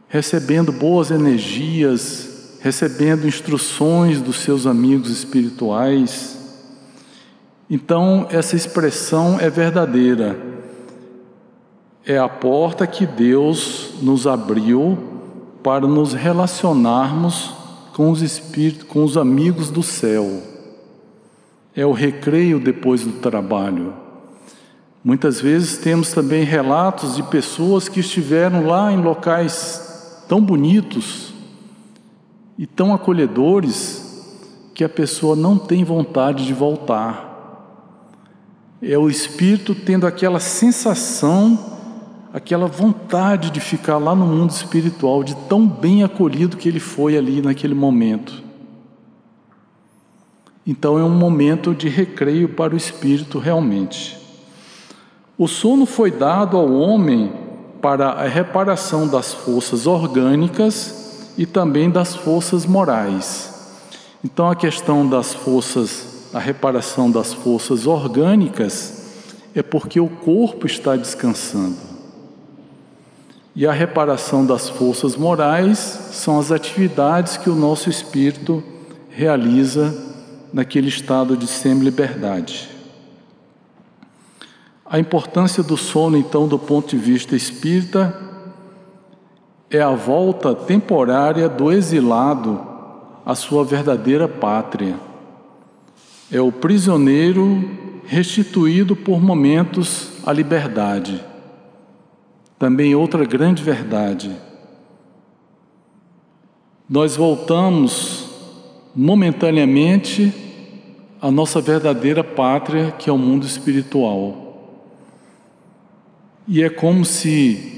recebendo 0.08 0.72
boas 0.72 1.10
energias, 1.10 2.37
recebendo 2.60 3.26
instruções 3.26 4.20
dos 4.20 4.36
seus 4.36 4.66
amigos 4.66 5.10
espirituais. 5.10 6.36
Então, 7.70 8.26
essa 8.30 8.56
expressão 8.56 9.38
é 9.38 9.48
verdadeira. 9.48 10.38
É 12.04 12.18
a 12.18 12.28
porta 12.28 12.86
que 12.86 13.06
Deus 13.06 13.90
nos 14.02 14.26
abriu 14.26 14.98
para 15.62 15.86
nos 15.86 16.14
relacionarmos 16.14 17.52
com 17.94 18.10
os 18.10 18.22
espíritos, 18.22 18.88
com 18.88 19.04
os 19.04 19.16
amigos 19.16 19.70
do 19.70 19.82
céu. 19.82 20.42
É 21.76 21.84
o 21.84 21.92
recreio 21.92 22.58
depois 22.58 23.02
do 23.04 23.12
trabalho. 23.12 23.94
Muitas 25.04 25.40
vezes 25.40 25.78
temos 25.78 26.12
também 26.12 26.42
relatos 26.44 27.14
de 27.14 27.22
pessoas 27.22 27.88
que 27.88 28.00
estiveram 28.00 28.66
lá 28.66 28.92
em 28.92 29.00
locais 29.00 30.24
tão 30.26 30.40
bonitos 30.40 31.37
e 32.58 32.66
tão 32.66 32.92
acolhedores 32.92 34.04
que 34.74 34.82
a 34.82 34.88
pessoa 34.88 35.36
não 35.36 35.56
tem 35.56 35.84
vontade 35.84 36.44
de 36.44 36.52
voltar. 36.52 37.26
É 38.82 38.98
o 38.98 39.08
espírito 39.08 39.74
tendo 39.74 40.06
aquela 40.06 40.40
sensação, 40.40 41.58
aquela 42.32 42.66
vontade 42.66 43.50
de 43.50 43.60
ficar 43.60 43.98
lá 43.98 44.14
no 44.14 44.26
mundo 44.26 44.50
espiritual, 44.50 45.22
de 45.22 45.36
tão 45.48 45.66
bem 45.66 46.02
acolhido 46.02 46.56
que 46.56 46.68
ele 46.68 46.80
foi 46.80 47.16
ali 47.16 47.40
naquele 47.40 47.74
momento. 47.74 48.42
Então 50.66 50.98
é 50.98 51.04
um 51.04 51.16
momento 51.16 51.74
de 51.74 51.88
recreio 51.88 52.48
para 52.50 52.74
o 52.74 52.76
espírito 52.76 53.38
realmente. 53.38 54.18
O 55.36 55.46
sono 55.46 55.86
foi 55.86 56.10
dado 56.10 56.56
ao 56.56 56.70
homem 56.72 57.32
para 57.80 58.10
a 58.10 58.26
reparação 58.28 59.06
das 59.06 59.32
forças 59.32 59.86
orgânicas 59.86 61.07
e 61.38 61.46
também 61.46 61.88
das 61.88 62.16
forças 62.16 62.66
morais. 62.66 63.54
Então, 64.24 64.50
a 64.50 64.56
questão 64.56 65.08
das 65.08 65.32
forças, 65.32 66.28
a 66.34 66.40
reparação 66.40 67.08
das 67.08 67.32
forças 67.32 67.86
orgânicas, 67.86 69.04
é 69.54 69.62
porque 69.62 70.00
o 70.00 70.08
corpo 70.08 70.66
está 70.66 70.96
descansando. 70.96 71.76
E 73.54 73.64
a 73.66 73.72
reparação 73.72 74.44
das 74.44 74.68
forças 74.68 75.14
morais 75.14 75.78
são 76.12 76.40
as 76.40 76.50
atividades 76.50 77.36
que 77.36 77.48
o 77.48 77.54
nosso 77.54 77.88
espírito 77.88 78.62
realiza 79.08 79.96
naquele 80.52 80.88
estado 80.88 81.36
de 81.36 81.46
semi-liberdade. 81.46 82.68
A 84.84 84.98
importância 84.98 85.62
do 85.62 85.76
sono, 85.76 86.16
então, 86.16 86.48
do 86.48 86.58
ponto 86.58 86.88
de 86.88 86.96
vista 86.96 87.36
espírita, 87.36 88.27
é 89.70 89.80
a 89.80 89.90
volta 89.90 90.54
temporária 90.54 91.48
do 91.48 91.70
exilado 91.70 92.66
à 93.24 93.34
sua 93.34 93.64
verdadeira 93.64 94.26
pátria. 94.26 94.98
É 96.32 96.40
o 96.40 96.50
prisioneiro 96.50 97.68
restituído 98.06 98.96
por 98.96 99.20
momentos 99.20 100.10
à 100.24 100.32
liberdade. 100.32 101.22
Também 102.58 102.94
outra 102.94 103.24
grande 103.24 103.62
verdade. 103.62 104.34
Nós 106.88 107.16
voltamos 107.16 108.26
momentaneamente 108.96 110.32
à 111.20 111.30
nossa 111.30 111.60
verdadeira 111.60 112.24
pátria, 112.24 112.90
que 112.92 113.10
é 113.10 113.12
o 113.12 113.18
mundo 113.18 113.46
espiritual. 113.46 114.46
E 116.46 116.62
é 116.62 116.70
como 116.70 117.04
se 117.04 117.77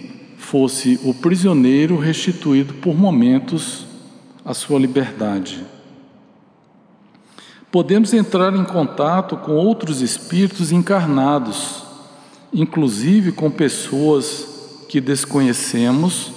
fosse 0.50 0.98
o 1.04 1.14
prisioneiro 1.14 1.96
restituído 1.96 2.74
por 2.74 2.92
momentos 2.92 3.86
à 4.44 4.52
sua 4.52 4.80
liberdade. 4.80 5.64
Podemos 7.70 8.12
entrar 8.12 8.52
em 8.56 8.64
contato 8.64 9.36
com 9.36 9.52
outros 9.52 10.00
espíritos 10.00 10.72
encarnados, 10.72 11.84
inclusive 12.52 13.30
com 13.30 13.48
pessoas 13.48 14.84
que 14.88 15.00
desconhecemos 15.00 16.32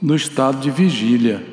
no 0.00 0.14
estado 0.14 0.60
de 0.60 0.70
vigília. 0.70 1.44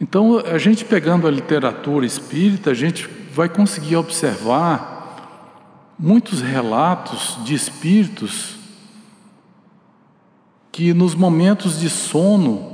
Então, 0.00 0.40
a 0.40 0.58
gente 0.58 0.84
pegando 0.84 1.28
a 1.28 1.30
literatura 1.30 2.04
espírita, 2.04 2.72
a 2.72 2.74
gente 2.74 3.08
vai 3.32 3.48
conseguir 3.48 3.94
observar 3.94 5.94
muitos 5.96 6.40
relatos 6.40 7.38
de 7.44 7.54
espíritos 7.54 8.57
que 10.78 10.94
nos 10.94 11.16
momentos 11.16 11.80
de 11.80 11.90
sono, 11.90 12.70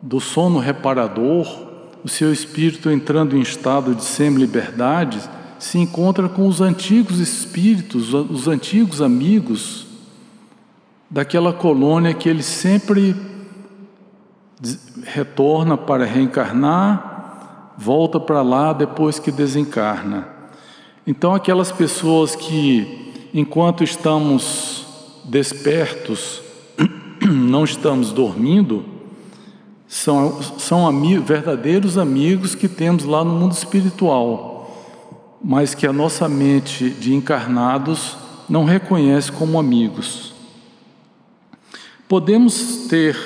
do 0.00 0.18
sono 0.18 0.58
reparador, 0.58 1.46
o 2.02 2.08
seu 2.08 2.32
espírito 2.32 2.90
entrando 2.90 3.36
em 3.36 3.42
estado 3.42 3.94
de 3.94 4.02
semi-liberdade, 4.02 5.20
se 5.58 5.78
encontra 5.78 6.26
com 6.26 6.48
os 6.48 6.62
antigos 6.62 7.18
espíritos, 7.18 8.14
os 8.14 8.48
antigos 8.48 9.02
amigos 9.02 9.86
daquela 11.10 11.52
colônia 11.52 12.14
que 12.14 12.30
ele 12.30 12.42
sempre 12.42 13.14
retorna 15.04 15.76
para 15.76 16.06
reencarnar, 16.06 17.74
volta 17.76 18.18
para 18.18 18.40
lá 18.40 18.72
depois 18.72 19.18
que 19.18 19.30
desencarna. 19.30 20.26
Então, 21.06 21.34
aquelas 21.34 21.70
pessoas 21.70 22.34
que, 22.34 23.28
enquanto 23.34 23.84
estamos 23.84 24.86
despertos, 25.26 26.47
não 27.32 27.64
estamos 27.64 28.12
dormindo, 28.12 28.84
são, 29.86 30.42
são 30.58 30.86
amigos, 30.86 31.26
verdadeiros 31.26 31.96
amigos 31.96 32.54
que 32.54 32.68
temos 32.68 33.04
lá 33.04 33.24
no 33.24 33.32
mundo 33.32 33.52
espiritual, 33.52 34.86
mas 35.42 35.74
que 35.74 35.86
a 35.86 35.92
nossa 35.92 36.28
mente 36.28 36.90
de 36.90 37.14
encarnados 37.14 38.16
não 38.48 38.64
reconhece 38.64 39.30
como 39.32 39.58
amigos. 39.58 40.34
Podemos 42.06 42.86
ter, 42.88 43.16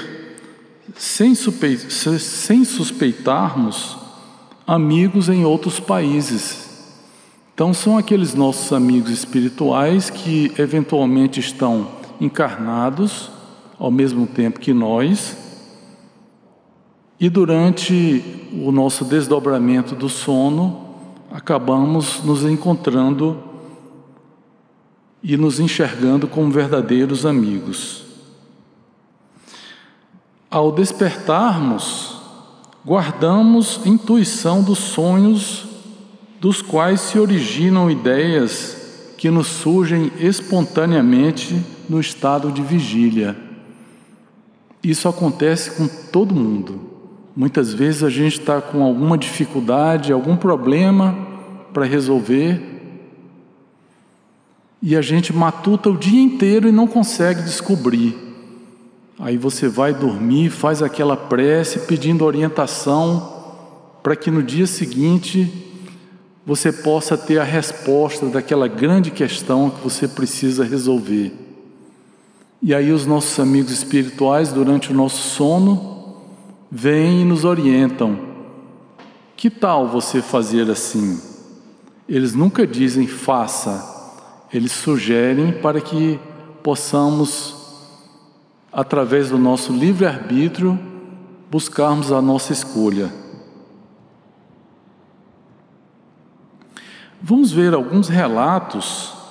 sem, 0.97 1.35
sem 1.35 2.65
suspeitarmos, 2.65 3.97
amigos 4.67 5.29
em 5.29 5.45
outros 5.45 5.81
países. 5.81 6.71
Então, 7.55 7.75
são 7.75 7.99
aqueles 7.99 8.35
nossos 8.35 8.73
amigos 8.73 9.11
espirituais 9.11 10.11
que 10.11 10.53
eventualmente 10.59 11.39
estão 11.41 11.89
encarnados 12.21 13.32
ao 13.83 13.91
mesmo 13.91 14.29
tempo 14.29 14.61
que 14.61 14.73
nós 14.73 15.37
E 17.19 17.29
durante 17.29 18.23
o 18.53 18.71
nosso 18.71 19.05
desdobramento 19.05 19.97
do 19.97 20.09
sono, 20.09 20.89
acabamos 21.31 22.23
nos 22.25 22.45
encontrando 22.45 23.43
e 25.23 25.37
nos 25.37 25.61
enxergando 25.61 26.27
como 26.27 26.51
verdadeiros 26.51 27.25
amigos. 27.25 28.05
Ao 30.51 30.73
despertarmos, 30.73 32.21
guardamos 32.85 33.81
intuição 33.85 34.63
dos 34.63 34.79
sonhos 34.79 35.65
dos 36.41 36.61
quais 36.61 37.01
se 37.01 37.21
originam 37.21 37.89
ideias 37.89 39.15
que 39.17 39.31
nos 39.31 39.47
surgem 39.47 40.11
espontaneamente 40.19 41.65
no 41.89 42.01
estado 42.01 42.51
de 42.51 42.63
vigília. 42.63 43.52
Isso 44.83 45.09
acontece 45.09 45.71
com 45.73 45.87
todo 45.87 46.35
mundo. 46.35 46.81
Muitas 47.35 47.73
vezes 47.73 48.03
a 48.03 48.11
gente 48.11 48.41
está 48.41 48.61
com 48.61 48.83
alguma 48.83 49.17
dificuldade, 49.17 50.13
algum 50.13 50.37
problema 50.37 51.17
para 51.73 51.85
resolver 51.85 52.73
e 54.83 54.97
a 54.97 55.01
gente 55.01 55.33
matuta 55.33 55.89
o 55.89 55.97
dia 55.97 56.21
inteiro 56.21 56.69
e 56.69 56.73
não 56.73 56.89
consegue 56.89 57.43
descobrir. 57.43 58.19
Aí 59.19 59.37
você 59.37 59.69
vai 59.69 59.95
dormir, 59.95 60.51
faz 60.51 60.83
aquela 60.83 61.17
prece 61.17 61.81
pedindo 61.81 62.25
orientação 62.25 63.33
para 64.03 64.17
que 64.17 64.31
no 64.31 64.43
dia 64.43 64.67
seguinte 64.67 65.71
você 66.45 66.73
possa 66.73 67.17
ter 67.17 67.39
a 67.39 67.45
resposta 67.45 68.27
daquela 68.27 68.67
grande 68.67 69.13
questão 69.13 69.71
que 69.71 69.81
você 69.81 70.09
precisa 70.09 70.65
resolver. 70.65 71.33
E 72.65 72.73
aí 72.73 72.93
os 72.93 73.07
nossos 73.07 73.41
amigos 73.41 73.73
espirituais, 73.73 74.53
durante 74.53 74.93
o 74.93 74.95
nosso 74.95 75.21
sono, 75.31 76.15
vêm 76.71 77.23
e 77.23 77.25
nos 77.25 77.45
orientam. 77.45 78.17
Que 79.37 79.51
tal 79.51 79.89
você 79.89 80.23
fazer 80.23 80.71
assim? 80.71 81.21
Eles 82.09 82.37
nunca 82.37 82.65
dizem 82.65 83.09
faça, 83.09 84.47
eles 84.53 84.71
sugerem 84.71 85.51
para 85.61 85.81
que 85.81 86.21
possamos, 86.63 87.57
através 88.73 89.31
do 89.31 89.39
nosso 89.39 89.73
livre-arbítrio, 89.73 90.79
buscarmos 91.51 92.13
a 92.13 92.23
nossa 92.23 92.53
escolha. 92.53 93.13
Vamos 97.21 97.51
ver 97.51 97.75
alguns 97.75 98.09
relatos 98.09 99.22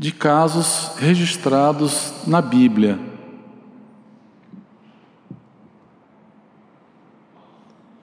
de 0.00 0.12
casos 0.12 0.92
registrados 0.96 2.14
na 2.26 2.40
Bíblia. 2.40 2.98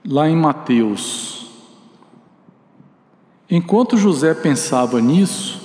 Lá 0.08 0.30
em 0.30 0.36
Mateus. 0.36 1.48
Enquanto 3.50 3.98
José 3.98 4.36
pensava 4.36 5.02
nisso, 5.02 5.60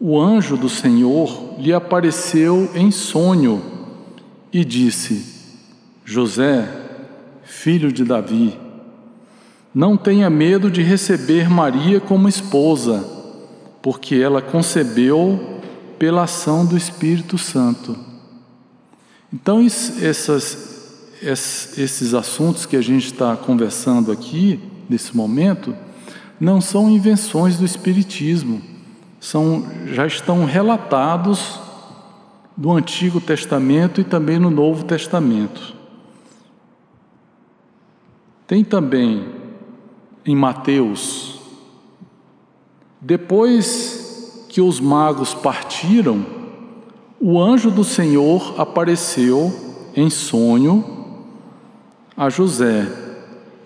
o 0.00 0.18
anjo 0.18 0.56
do 0.56 0.70
Senhor 0.70 1.56
lhe 1.58 1.74
apareceu 1.74 2.70
em 2.74 2.90
sonho 2.90 3.62
e 4.50 4.64
disse: 4.64 5.60
José, 6.02 6.66
filho 7.42 7.92
de 7.92 8.04
Davi, 8.06 8.58
não 9.74 9.98
tenha 9.98 10.30
medo 10.30 10.70
de 10.70 10.80
receber 10.80 11.50
Maria 11.50 12.00
como 12.00 12.26
esposa, 12.26 13.11
porque 13.82 14.14
ela 14.14 14.40
concebeu 14.40 15.60
pela 15.98 16.22
ação 16.22 16.64
do 16.64 16.76
Espírito 16.76 17.36
Santo. 17.36 17.98
Então, 19.32 19.60
essas, 19.60 21.10
esses 21.22 22.14
assuntos 22.14 22.64
que 22.64 22.76
a 22.76 22.80
gente 22.80 23.06
está 23.06 23.36
conversando 23.36 24.12
aqui, 24.12 24.60
nesse 24.88 25.16
momento, 25.16 25.74
não 26.38 26.60
são 26.60 26.90
invenções 26.90 27.58
do 27.58 27.64
Espiritismo, 27.64 28.62
são, 29.20 29.66
já 29.86 30.06
estão 30.06 30.44
relatados 30.44 31.60
no 32.56 32.72
Antigo 32.72 33.20
Testamento 33.20 34.00
e 34.00 34.04
também 34.04 34.38
no 34.38 34.50
Novo 34.50 34.84
Testamento. 34.84 35.74
Tem 38.46 38.62
também 38.62 39.26
em 40.26 40.36
Mateus. 40.36 41.41
Depois 43.04 44.46
que 44.48 44.60
os 44.60 44.78
magos 44.78 45.34
partiram, 45.34 46.24
o 47.20 47.40
anjo 47.40 47.68
do 47.68 47.82
Senhor 47.82 48.54
apareceu 48.60 49.52
em 49.96 50.08
sonho 50.08 50.84
a 52.16 52.30
José 52.30 52.86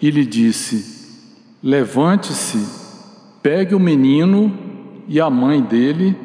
e 0.01 0.11
lhe 0.11 0.25
disse: 0.25 1.21
Levante-se, 1.63 2.67
pegue 3.43 3.75
o 3.75 3.81
menino 3.81 4.57
e 5.07 5.21
a 5.21 5.29
mãe 5.29 5.61
dele 5.61 6.17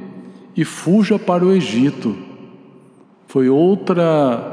e 0.55 0.63
fuja 0.63 1.19
para 1.19 1.43
o 1.45 1.51
Egito. 1.51 2.15
Foi 3.27 3.49
outra 3.49 4.47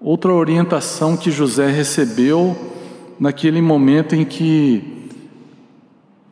outra 0.00 0.32
orientação 0.32 1.16
que 1.16 1.30
José 1.30 1.70
recebeu 1.70 2.56
naquele 3.20 3.62
momento 3.62 4.16
em 4.16 4.24
que 4.24 4.95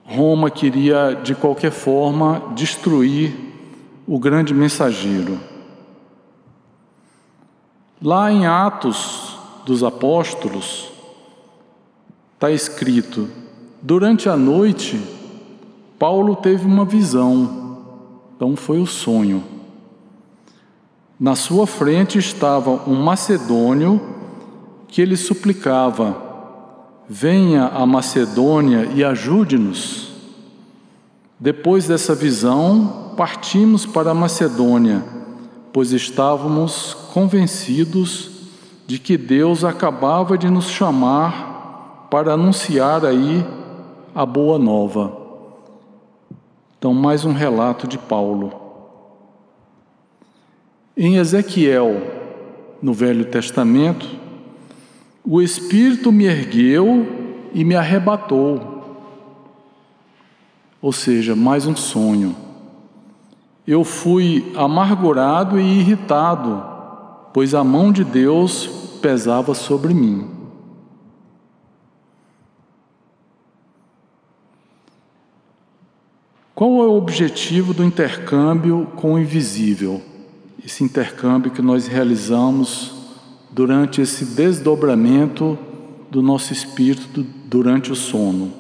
Roma 0.05 0.51
queria, 0.51 1.15
de 1.15 1.35
qualquer 1.35 1.73
forma, 1.73 2.53
destruir 2.55 3.35
o 4.07 4.19
grande 4.19 4.53
mensageiro. 4.53 5.41
Lá 8.03 8.31
em 8.31 8.47
Atos 8.47 9.39
dos 9.65 9.83
Apóstolos, 9.83 10.93
está 12.35 12.51
escrito: 12.51 13.29
durante 13.81 14.29
a 14.29 14.37
noite, 14.37 15.01
Paulo 15.99 16.37
teve 16.37 16.67
uma 16.67 16.85
visão, 16.85 17.79
então 18.37 18.55
foi 18.55 18.81
o 18.81 18.87
sonho. 18.87 19.43
Na 21.19 21.35
sua 21.35 21.67
frente 21.67 22.19
estava 22.19 22.71
um 22.87 22.95
macedônio 23.03 24.01
que 24.87 25.01
ele 25.01 25.17
suplicava: 25.17 26.24
Venha 27.09 27.67
a 27.67 27.85
Macedônia 27.85 28.89
e 28.95 29.05
ajude-nos. 29.05 30.13
Depois 31.39 31.87
dessa 31.87 32.15
visão, 32.15 33.13
partimos 33.17 33.85
para 33.85 34.13
a 34.13 34.15
Macedônia, 34.15 35.05
pois 35.73 35.93
estávamos 35.93 36.95
convencidos 37.13 38.31
de 38.87 38.99
que 38.99 39.17
Deus 39.17 39.65
acabava 39.65 40.39
de 40.39 40.49
nos 40.49 40.71
chamar 40.71 42.07
para 42.11 42.33
anunciar 42.33 43.05
aí 43.05 43.45
a 44.15 44.25
boa 44.25 44.59
nova. 44.59 45.25
Então, 46.79 46.95
mais 46.95 47.25
um 47.25 47.33
relato 47.33 47.87
de 47.87 47.99
Paulo. 47.99 48.53
Em 50.97 51.17
Ezequiel, 51.17 52.01
no 52.81 52.93
Velho 52.93 53.25
Testamento, 53.25 54.07
o 55.25 55.41
Espírito 55.41 56.13
me 56.13 56.27
ergueu 56.27 57.49
e 57.55 57.65
me 57.65 57.75
arrebatou. 57.75 58.73
Ou 60.83 60.93
seja, 60.93 61.35
mais 61.35 61.67
um 61.67 61.75
sonho. 61.75 62.37
Eu 63.67 63.83
fui 63.85 64.53
amargurado 64.55 65.59
e 65.59 65.79
irritado, 65.79 66.63
pois 67.33 67.55
a 67.55 67.65
mão 67.65 67.91
de 67.91 68.05
Deus 68.05 68.67
pesava 69.01 69.55
sobre 69.55 69.95
mim. 69.95 70.29
Qual 76.55 76.71
é 76.83 76.87
o 76.87 76.97
objetivo 76.97 77.73
do 77.73 77.83
intercâmbio 77.83 78.87
com 78.95 79.15
o 79.15 79.19
invisível? 79.19 80.03
Esse 80.63 80.85
intercâmbio 80.85 81.51
que 81.51 81.63
nós 81.63 81.87
realizamos 81.87 82.94
durante 83.55 84.01
esse 84.01 84.25
desdobramento 84.25 85.57
do 86.11 86.21
nosso 86.21 86.53
espírito 86.53 87.25
durante 87.47 87.93
o 87.93 87.95
sono. 87.95 88.53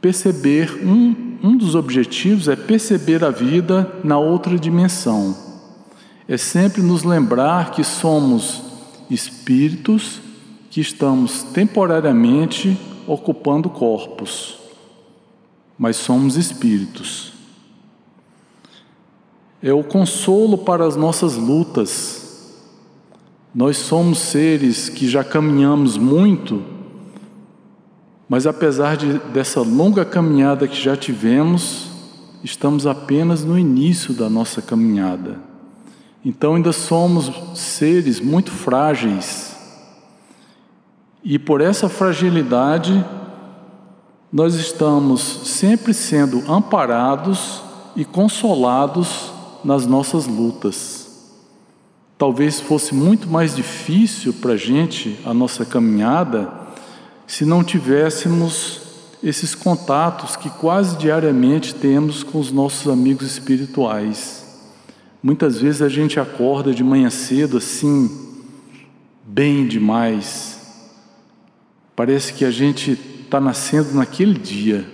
Perceber, 0.00 0.80
um, 0.82 1.36
um 1.42 1.56
dos 1.56 1.74
objetivos 1.74 2.48
é 2.48 2.56
perceber 2.56 3.22
a 3.22 3.30
vida 3.30 3.92
na 4.02 4.18
outra 4.18 4.58
dimensão. 4.58 5.36
É 6.26 6.38
sempre 6.38 6.80
nos 6.80 7.02
lembrar 7.02 7.72
que 7.72 7.84
somos 7.84 8.62
espíritos 9.10 10.20
que 10.70 10.80
estamos 10.80 11.42
temporariamente 11.42 12.78
ocupando 13.06 13.68
corpos, 13.68 14.58
mas 15.78 15.96
somos 15.96 16.36
espíritos. 16.36 17.34
É 19.62 19.72
o 19.72 19.84
consolo 19.84 20.56
para 20.56 20.86
as 20.86 20.96
nossas 20.96 21.36
lutas 21.36 22.21
nós 23.54 23.76
somos 23.76 24.18
seres 24.18 24.88
que 24.88 25.06
já 25.06 25.22
caminhamos 25.22 25.98
muito, 25.98 26.62
mas 28.28 28.46
apesar 28.46 28.96
de, 28.96 29.18
dessa 29.30 29.60
longa 29.60 30.04
caminhada 30.06 30.66
que 30.66 30.80
já 30.80 30.96
tivemos, 30.96 31.90
estamos 32.42 32.86
apenas 32.86 33.44
no 33.44 33.58
início 33.58 34.14
da 34.14 34.30
nossa 34.30 34.62
caminhada. 34.62 35.38
Então 36.24 36.54
ainda 36.54 36.72
somos 36.72 37.30
seres 37.54 38.20
muito 38.20 38.50
frágeis. 38.50 39.54
E 41.22 41.38
por 41.38 41.60
essa 41.60 41.90
fragilidade, 41.90 43.04
nós 44.32 44.54
estamos 44.54 45.20
sempre 45.20 45.92
sendo 45.92 46.50
amparados 46.50 47.62
e 47.94 48.02
consolados 48.02 49.30
nas 49.62 49.86
nossas 49.86 50.26
lutas. 50.26 51.01
Talvez 52.22 52.60
fosse 52.60 52.94
muito 52.94 53.28
mais 53.28 53.56
difícil 53.56 54.32
para 54.34 54.52
a 54.52 54.56
gente 54.56 55.18
a 55.24 55.34
nossa 55.34 55.64
caminhada 55.64 56.48
se 57.26 57.44
não 57.44 57.64
tivéssemos 57.64 58.80
esses 59.20 59.56
contatos 59.56 60.36
que 60.36 60.48
quase 60.48 60.96
diariamente 60.96 61.74
temos 61.74 62.22
com 62.22 62.38
os 62.38 62.52
nossos 62.52 62.86
amigos 62.86 63.26
espirituais. 63.26 64.62
Muitas 65.20 65.58
vezes 65.58 65.82
a 65.82 65.88
gente 65.88 66.20
acorda 66.20 66.72
de 66.72 66.84
manhã 66.84 67.10
cedo 67.10 67.56
assim, 67.56 68.08
bem 69.24 69.66
demais. 69.66 70.60
Parece 71.96 72.34
que 72.34 72.44
a 72.44 72.52
gente 72.52 72.92
está 73.24 73.40
nascendo 73.40 73.94
naquele 73.94 74.38
dia. 74.38 74.88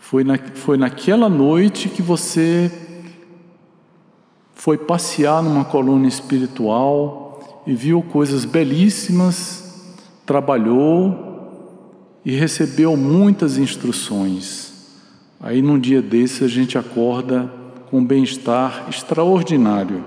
Foi, 0.00 0.24
na, 0.24 0.36
foi 0.36 0.76
naquela 0.76 1.28
noite 1.28 1.88
que 1.88 2.02
você 2.02 2.87
foi 4.58 4.76
passear 4.76 5.40
numa 5.40 5.64
coluna 5.64 6.08
espiritual 6.08 7.62
e 7.64 7.74
viu 7.74 8.02
coisas 8.02 8.44
belíssimas, 8.44 9.94
trabalhou 10.26 12.18
e 12.24 12.34
recebeu 12.34 12.96
muitas 12.96 13.56
instruções. 13.56 14.72
Aí 15.40 15.62
num 15.62 15.78
dia 15.78 16.02
desse 16.02 16.42
a 16.42 16.48
gente 16.48 16.76
acorda 16.76 17.50
com 17.88 18.00
um 18.00 18.04
bem-estar 18.04 18.86
extraordinário. 18.90 20.04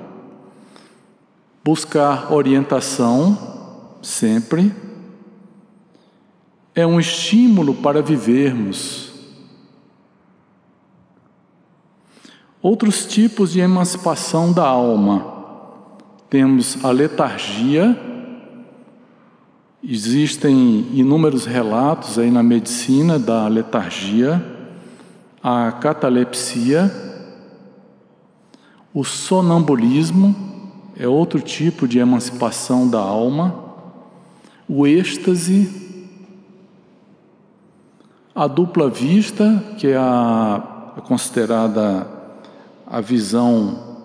Buscar 1.63 2.33
orientação 2.33 3.37
sempre 4.01 4.73
é 6.75 6.85
um 6.85 6.99
estímulo 6.99 7.73
para 7.75 8.01
vivermos. 8.01 9.10
Outros 12.61 13.07
tipos 13.07 13.53
de 13.53 13.59
emancipação 13.59 14.53
da 14.53 14.63
alma. 14.63 15.25
Temos 16.29 16.77
a 16.85 16.91
letargia, 16.91 17.99
existem 19.83 20.85
inúmeros 20.93 21.45
relatos 21.45 22.19
aí 22.19 22.29
na 22.29 22.43
medicina 22.43 23.17
da 23.17 23.47
letargia, 23.47 24.45
a 25.43 25.71
catalepsia, 25.71 26.89
o 28.93 29.03
sonambulismo 29.03 30.35
é 30.95 31.07
outro 31.07 31.41
tipo 31.41 31.87
de 31.87 31.97
emancipação 31.97 32.87
da 32.87 32.99
alma, 32.99 33.55
o 34.69 34.85
êxtase, 34.85 35.67
a 38.35 38.45
dupla 38.45 38.87
vista, 38.89 39.63
que 39.77 39.87
é 39.87 39.97
a, 39.97 40.93
a 40.95 41.01
considerada 41.01 42.10
a 42.91 42.99
visão, 42.99 43.97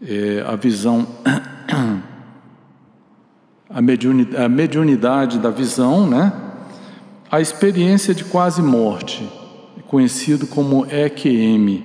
é, 0.00 0.40
a 0.46 0.54
visão, 0.54 1.04
a 3.68 3.82
mediunidade, 3.82 4.44
a 4.44 4.48
mediunidade 4.48 5.38
da 5.40 5.50
visão, 5.50 6.08
né? 6.08 6.32
A 7.28 7.40
experiência 7.40 8.14
de 8.14 8.22
quase 8.22 8.62
morte, 8.62 9.28
conhecido 9.88 10.46
como 10.46 10.86
EQM. 10.86 11.82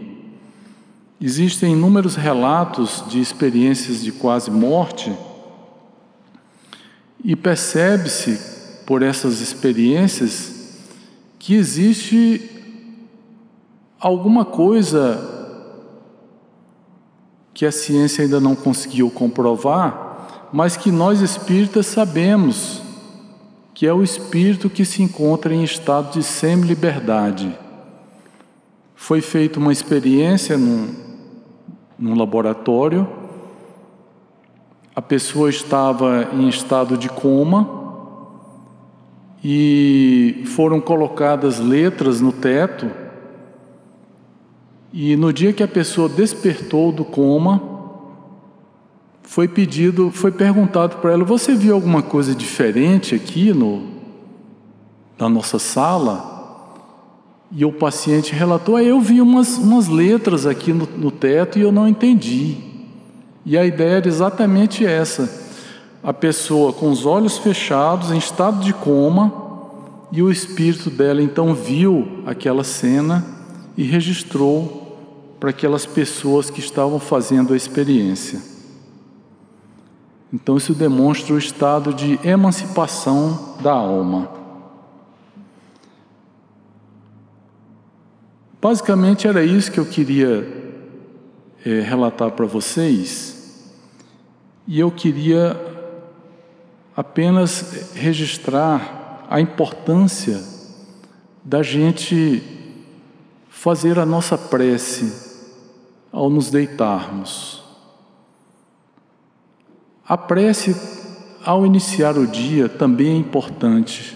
Existem 1.19 1.73
inúmeros 1.73 2.15
relatos 2.15 3.03
de 3.07 3.19
experiências 3.19 4.03
de 4.03 4.11
quase 4.11 4.51
morte 4.51 5.11
e 7.23 7.35
percebe-se 7.35 8.83
por 8.85 9.01
essas 9.01 9.41
experiências 9.41 10.77
que 11.39 11.55
existe 11.55 12.51
alguma 13.99 14.45
coisa 14.45 15.34
que 17.55 17.65
a 17.65 17.71
ciência 17.71 18.23
ainda 18.23 18.39
não 18.39 18.53
conseguiu 18.53 19.09
comprovar, 19.09 20.49
mas 20.53 20.77
que 20.77 20.91
nós 20.91 21.21
espíritas 21.21 21.87
sabemos 21.87 22.83
que 23.73 23.87
é 23.87 23.93
o 23.93 24.03
espírito 24.03 24.69
que 24.69 24.85
se 24.85 25.01
encontra 25.01 25.53
em 25.53 25.63
estado 25.63 26.13
de 26.13 26.23
semi-liberdade. 26.23 27.57
Foi 28.95 29.21
feita 29.21 29.57
uma 29.57 29.73
experiência 29.73 30.57
num, 30.57 30.93
num 31.97 32.15
laboratório, 32.15 33.07
a 34.95 35.01
pessoa 35.01 35.49
estava 35.49 36.29
em 36.33 36.47
estado 36.47 36.97
de 36.97 37.09
coma, 37.09 37.83
e 39.47 40.41
foram 40.45 40.81
colocadas 40.81 41.59
letras 41.59 42.19
no 42.19 42.31
teto. 42.31 42.89
E 44.97 45.17
no 45.17 45.33
dia 45.33 45.51
que 45.51 45.61
a 45.61 45.67
pessoa 45.67 46.07
despertou 46.07 46.89
do 46.89 47.03
coma, 47.03 47.61
foi 49.23 49.45
pedido, 49.45 50.09
foi 50.09 50.31
perguntado 50.31 50.95
para 50.99 51.11
ela: 51.11 51.25
"Você 51.25 51.53
viu 51.53 51.75
alguma 51.75 52.01
coisa 52.01 52.33
diferente 52.33 53.13
aqui 53.13 53.51
no 53.53 53.87
na 55.19 55.27
nossa 55.27 55.59
sala?" 55.59 56.33
E 57.51 57.65
o 57.65 57.73
paciente 57.73 58.33
relatou: 58.33 58.79
"Eu 58.79 59.01
vi 59.01 59.19
umas, 59.19 59.57
umas 59.57 59.89
letras 59.89 60.45
aqui 60.45 60.71
no, 60.71 60.87
no 60.97 61.11
teto 61.11 61.59
e 61.59 61.61
eu 61.61 61.73
não 61.73 61.89
entendi." 61.89 62.55
E 63.45 63.57
a 63.57 63.65
ideia 63.65 63.97
era 63.97 64.07
exatamente 64.07 64.85
essa 64.85 65.43
a 66.01 66.13
pessoa 66.13 66.71
com 66.71 66.89
os 66.89 67.05
olhos 67.05 67.37
fechados, 67.37 68.11
em 68.11 68.17
estado 68.17 68.63
de 68.63 68.71
coma, 68.71 69.33
e 70.09 70.21
o 70.23 70.31
espírito 70.31 70.89
dela 70.89 71.21
então 71.21 71.53
viu 71.53 72.23
aquela 72.25 72.63
cena 72.63 73.25
e 73.75 73.83
registrou 73.83 74.84
para 75.39 75.49
aquelas 75.49 75.85
pessoas 75.85 76.49
que 76.49 76.59
estavam 76.59 76.99
fazendo 76.99 77.53
a 77.53 77.57
experiência. 77.57 78.41
Então, 80.33 80.57
isso 80.57 80.73
demonstra 80.73 81.33
o 81.33 81.37
estado 81.37 81.93
de 81.93 82.19
emancipação 82.27 83.55
da 83.61 83.71
alma. 83.71 84.29
Basicamente, 88.61 89.27
era 89.27 89.43
isso 89.43 89.71
que 89.71 89.79
eu 89.79 89.85
queria 89.85 90.83
é, 91.65 91.79
relatar 91.81 92.31
para 92.31 92.45
vocês, 92.45 93.71
e 94.67 94.79
eu 94.79 94.91
queria 94.91 95.55
apenas 96.95 97.93
registrar 97.93 99.25
a 99.29 99.39
importância 99.39 100.41
da 101.43 101.61
gente 101.61 102.41
fazer 103.47 103.99
a 103.99 104.05
nossa 104.05 104.37
prece 104.37 105.24
ao 106.15 106.29
nos 106.29 106.49
deitarmos. 106.49 107.61
A 110.07 110.17
prece 110.17 110.73
ao 111.43 111.65
iniciar 111.65 112.17
o 112.17 112.25
dia 112.25 112.69
também 112.69 113.15
é 113.15 113.17
importante, 113.17 114.15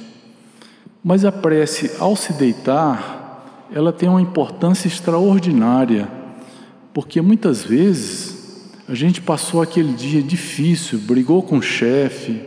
mas 1.04 1.26
a 1.26 1.32
prece 1.32 1.92
ao 2.00 2.16
se 2.16 2.32
deitar, 2.32 3.68
ela 3.70 3.92
tem 3.92 4.08
uma 4.08 4.22
importância 4.22 4.88
extraordinária, 4.88 6.10
porque 6.94 7.22
muitas 7.22 7.66
vezes 7.66 8.72
a 8.88 8.96
gente 8.96 9.22
passou 9.22 9.62
aquele 9.62 9.92
dia 9.92 10.24
difícil, 10.24 11.00
brigou 11.00 11.44
com 11.44 11.58
o 11.58 11.62
chefe, 11.62 12.42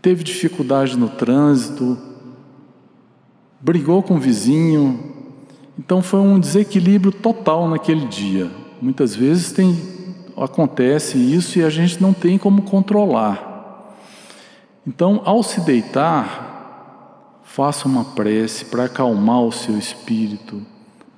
teve 0.00 0.24
dificuldade 0.24 0.96
no 0.96 1.10
trânsito, 1.10 1.98
brigou 3.60 4.02
com 4.02 4.14
o 4.14 4.20
vizinho. 4.20 5.11
Então 5.84 6.00
foi 6.00 6.20
um 6.20 6.38
desequilíbrio 6.38 7.10
total 7.10 7.68
naquele 7.68 8.06
dia. 8.06 8.48
Muitas 8.80 9.16
vezes 9.16 9.50
tem, 9.50 9.76
acontece 10.36 11.18
isso 11.18 11.58
e 11.58 11.64
a 11.64 11.68
gente 11.68 12.00
não 12.00 12.12
tem 12.12 12.38
como 12.38 12.62
controlar. 12.62 13.96
Então, 14.86 15.20
ao 15.24 15.42
se 15.42 15.60
deitar, 15.62 17.40
faça 17.42 17.88
uma 17.88 18.04
prece 18.04 18.66
para 18.66 18.84
acalmar 18.84 19.40
o 19.42 19.50
seu 19.50 19.76
espírito. 19.76 20.62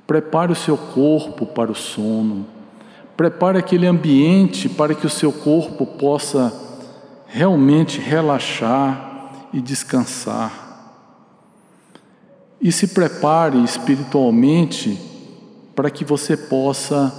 Prepare 0.07 0.53
o 0.53 0.57
seu 0.57 0.79
corpo 0.79 1.44
para 1.44 1.70
o 1.70 1.74
sono. 1.74 2.46
Prepare 3.18 3.59
aquele 3.59 3.87
ambiente 3.87 4.66
para 4.66 4.94
que 4.94 5.07
o 5.07 5.11
seu 5.11 5.31
corpo 5.31 5.85
possa 5.85 6.50
realmente 7.27 8.00
relaxar 8.00 9.31
e 9.53 9.61
descansar. 9.61 10.63
E 12.64 12.72
se 12.72 12.87
prepare 12.87 13.62
espiritualmente 13.62 14.98
para 15.74 15.90
que 15.90 16.03
você 16.03 16.35
possa 16.35 17.12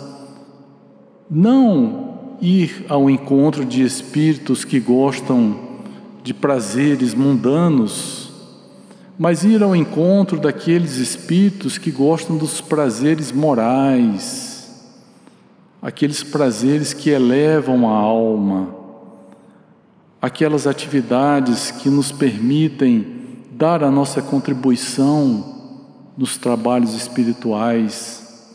não 1.30 2.38
ir 2.42 2.84
ao 2.90 3.08
encontro 3.08 3.64
de 3.64 3.84
espíritos 3.84 4.66
que 4.66 4.80
gostam 4.80 5.56
de 6.24 6.34
prazeres 6.34 7.14
mundanos, 7.14 8.32
mas 9.20 9.44
ir 9.44 9.62
ao 9.62 9.76
encontro 9.76 10.40
daqueles 10.40 10.98
espíritos 10.98 11.78
que 11.78 11.92
gostam 11.92 12.36
dos 12.38 12.60
prazeres 12.60 13.32
morais, 13.32 14.84
aqueles 15.80 16.24
prazeres 16.24 16.92
que 16.92 17.12
elevam 17.12 17.88
a 17.88 17.96
alma, 17.96 18.76
aquelas 20.20 20.66
atividades 20.66 21.70
que 21.70 21.88
nos 21.88 22.12
permitem 22.12 23.15
dar 23.58 23.84
a 23.84 23.90
nossa 23.90 24.22
contribuição 24.22 25.56
nos 26.18 26.38
trabalhos 26.38 26.94
espirituais. 26.94 28.52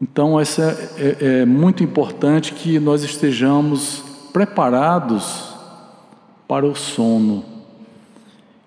Então, 0.00 0.38
essa 0.38 0.62
é, 0.98 1.40
é 1.40 1.46
muito 1.46 1.82
importante 1.82 2.52
que 2.52 2.78
nós 2.78 3.02
estejamos 3.02 4.02
preparados 4.34 5.54
para 6.46 6.66
o 6.66 6.74
sono. 6.74 7.44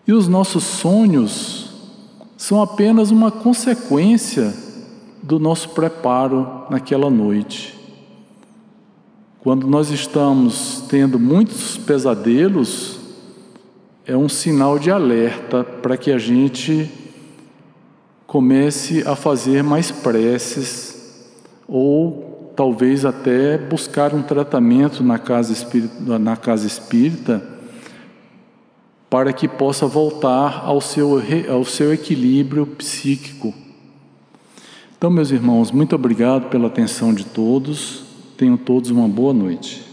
E 0.08 0.14
os 0.14 0.28
nossos 0.28 0.64
sonhos 0.64 1.70
são 2.36 2.62
apenas 2.62 3.12
uma 3.12 3.30
consequência 3.30 4.54
do 5.22 5.40
nosso 5.40 5.70
preparo 5.70 6.66
naquela 6.72 7.10
noite. 7.10 7.80
Quando 9.42 9.68
nós 9.68 9.92
estamos 9.92 10.84
tendo 10.90 11.20
muitos 11.20 11.78
pesadelos, 11.78 12.93
é 14.06 14.18
um 14.18 14.28
sinal 14.28 14.78
de 14.78 14.92
alerta 14.92 15.64
para 15.64 15.96
que 15.96 16.12
a 16.12 16.18
gente 16.18 16.90
comece 18.28 19.04
a 19.08 19.16
fazer 19.16 19.64
mais 19.64 19.92
preces 19.92 21.30
ou 21.68 22.52
talvez 22.56 23.06
até 23.06 23.58
buscar 23.58 24.14
um 24.14 24.22
tratamento 24.22 25.04
na 25.04 25.18
casa 25.18 25.54
espírita, 25.54 26.20
na 26.20 26.36
casa 26.36 26.68
espírita 26.68 27.42
para 29.10 29.32
que 29.32 29.48
possa 29.48 29.86
voltar 29.86 30.64
ao 30.66 30.82
seu, 30.82 31.22
ao 31.50 31.64
seu 31.64 31.94
equilíbrio 31.94 32.66
psíquico. 32.66 33.54
Então, 34.98 35.12
meus 35.12 35.32
irmãos, 35.32 35.72
muito 35.72 35.96
obrigado 35.96 36.50
pela 36.50 36.68
atenção 36.68 37.14
de 37.14 37.24
todos. 37.24 38.04
Tenham 38.36 38.58
todos 38.58 38.90
uma 38.90 39.08
boa 39.08 39.34
noite. 39.34 39.93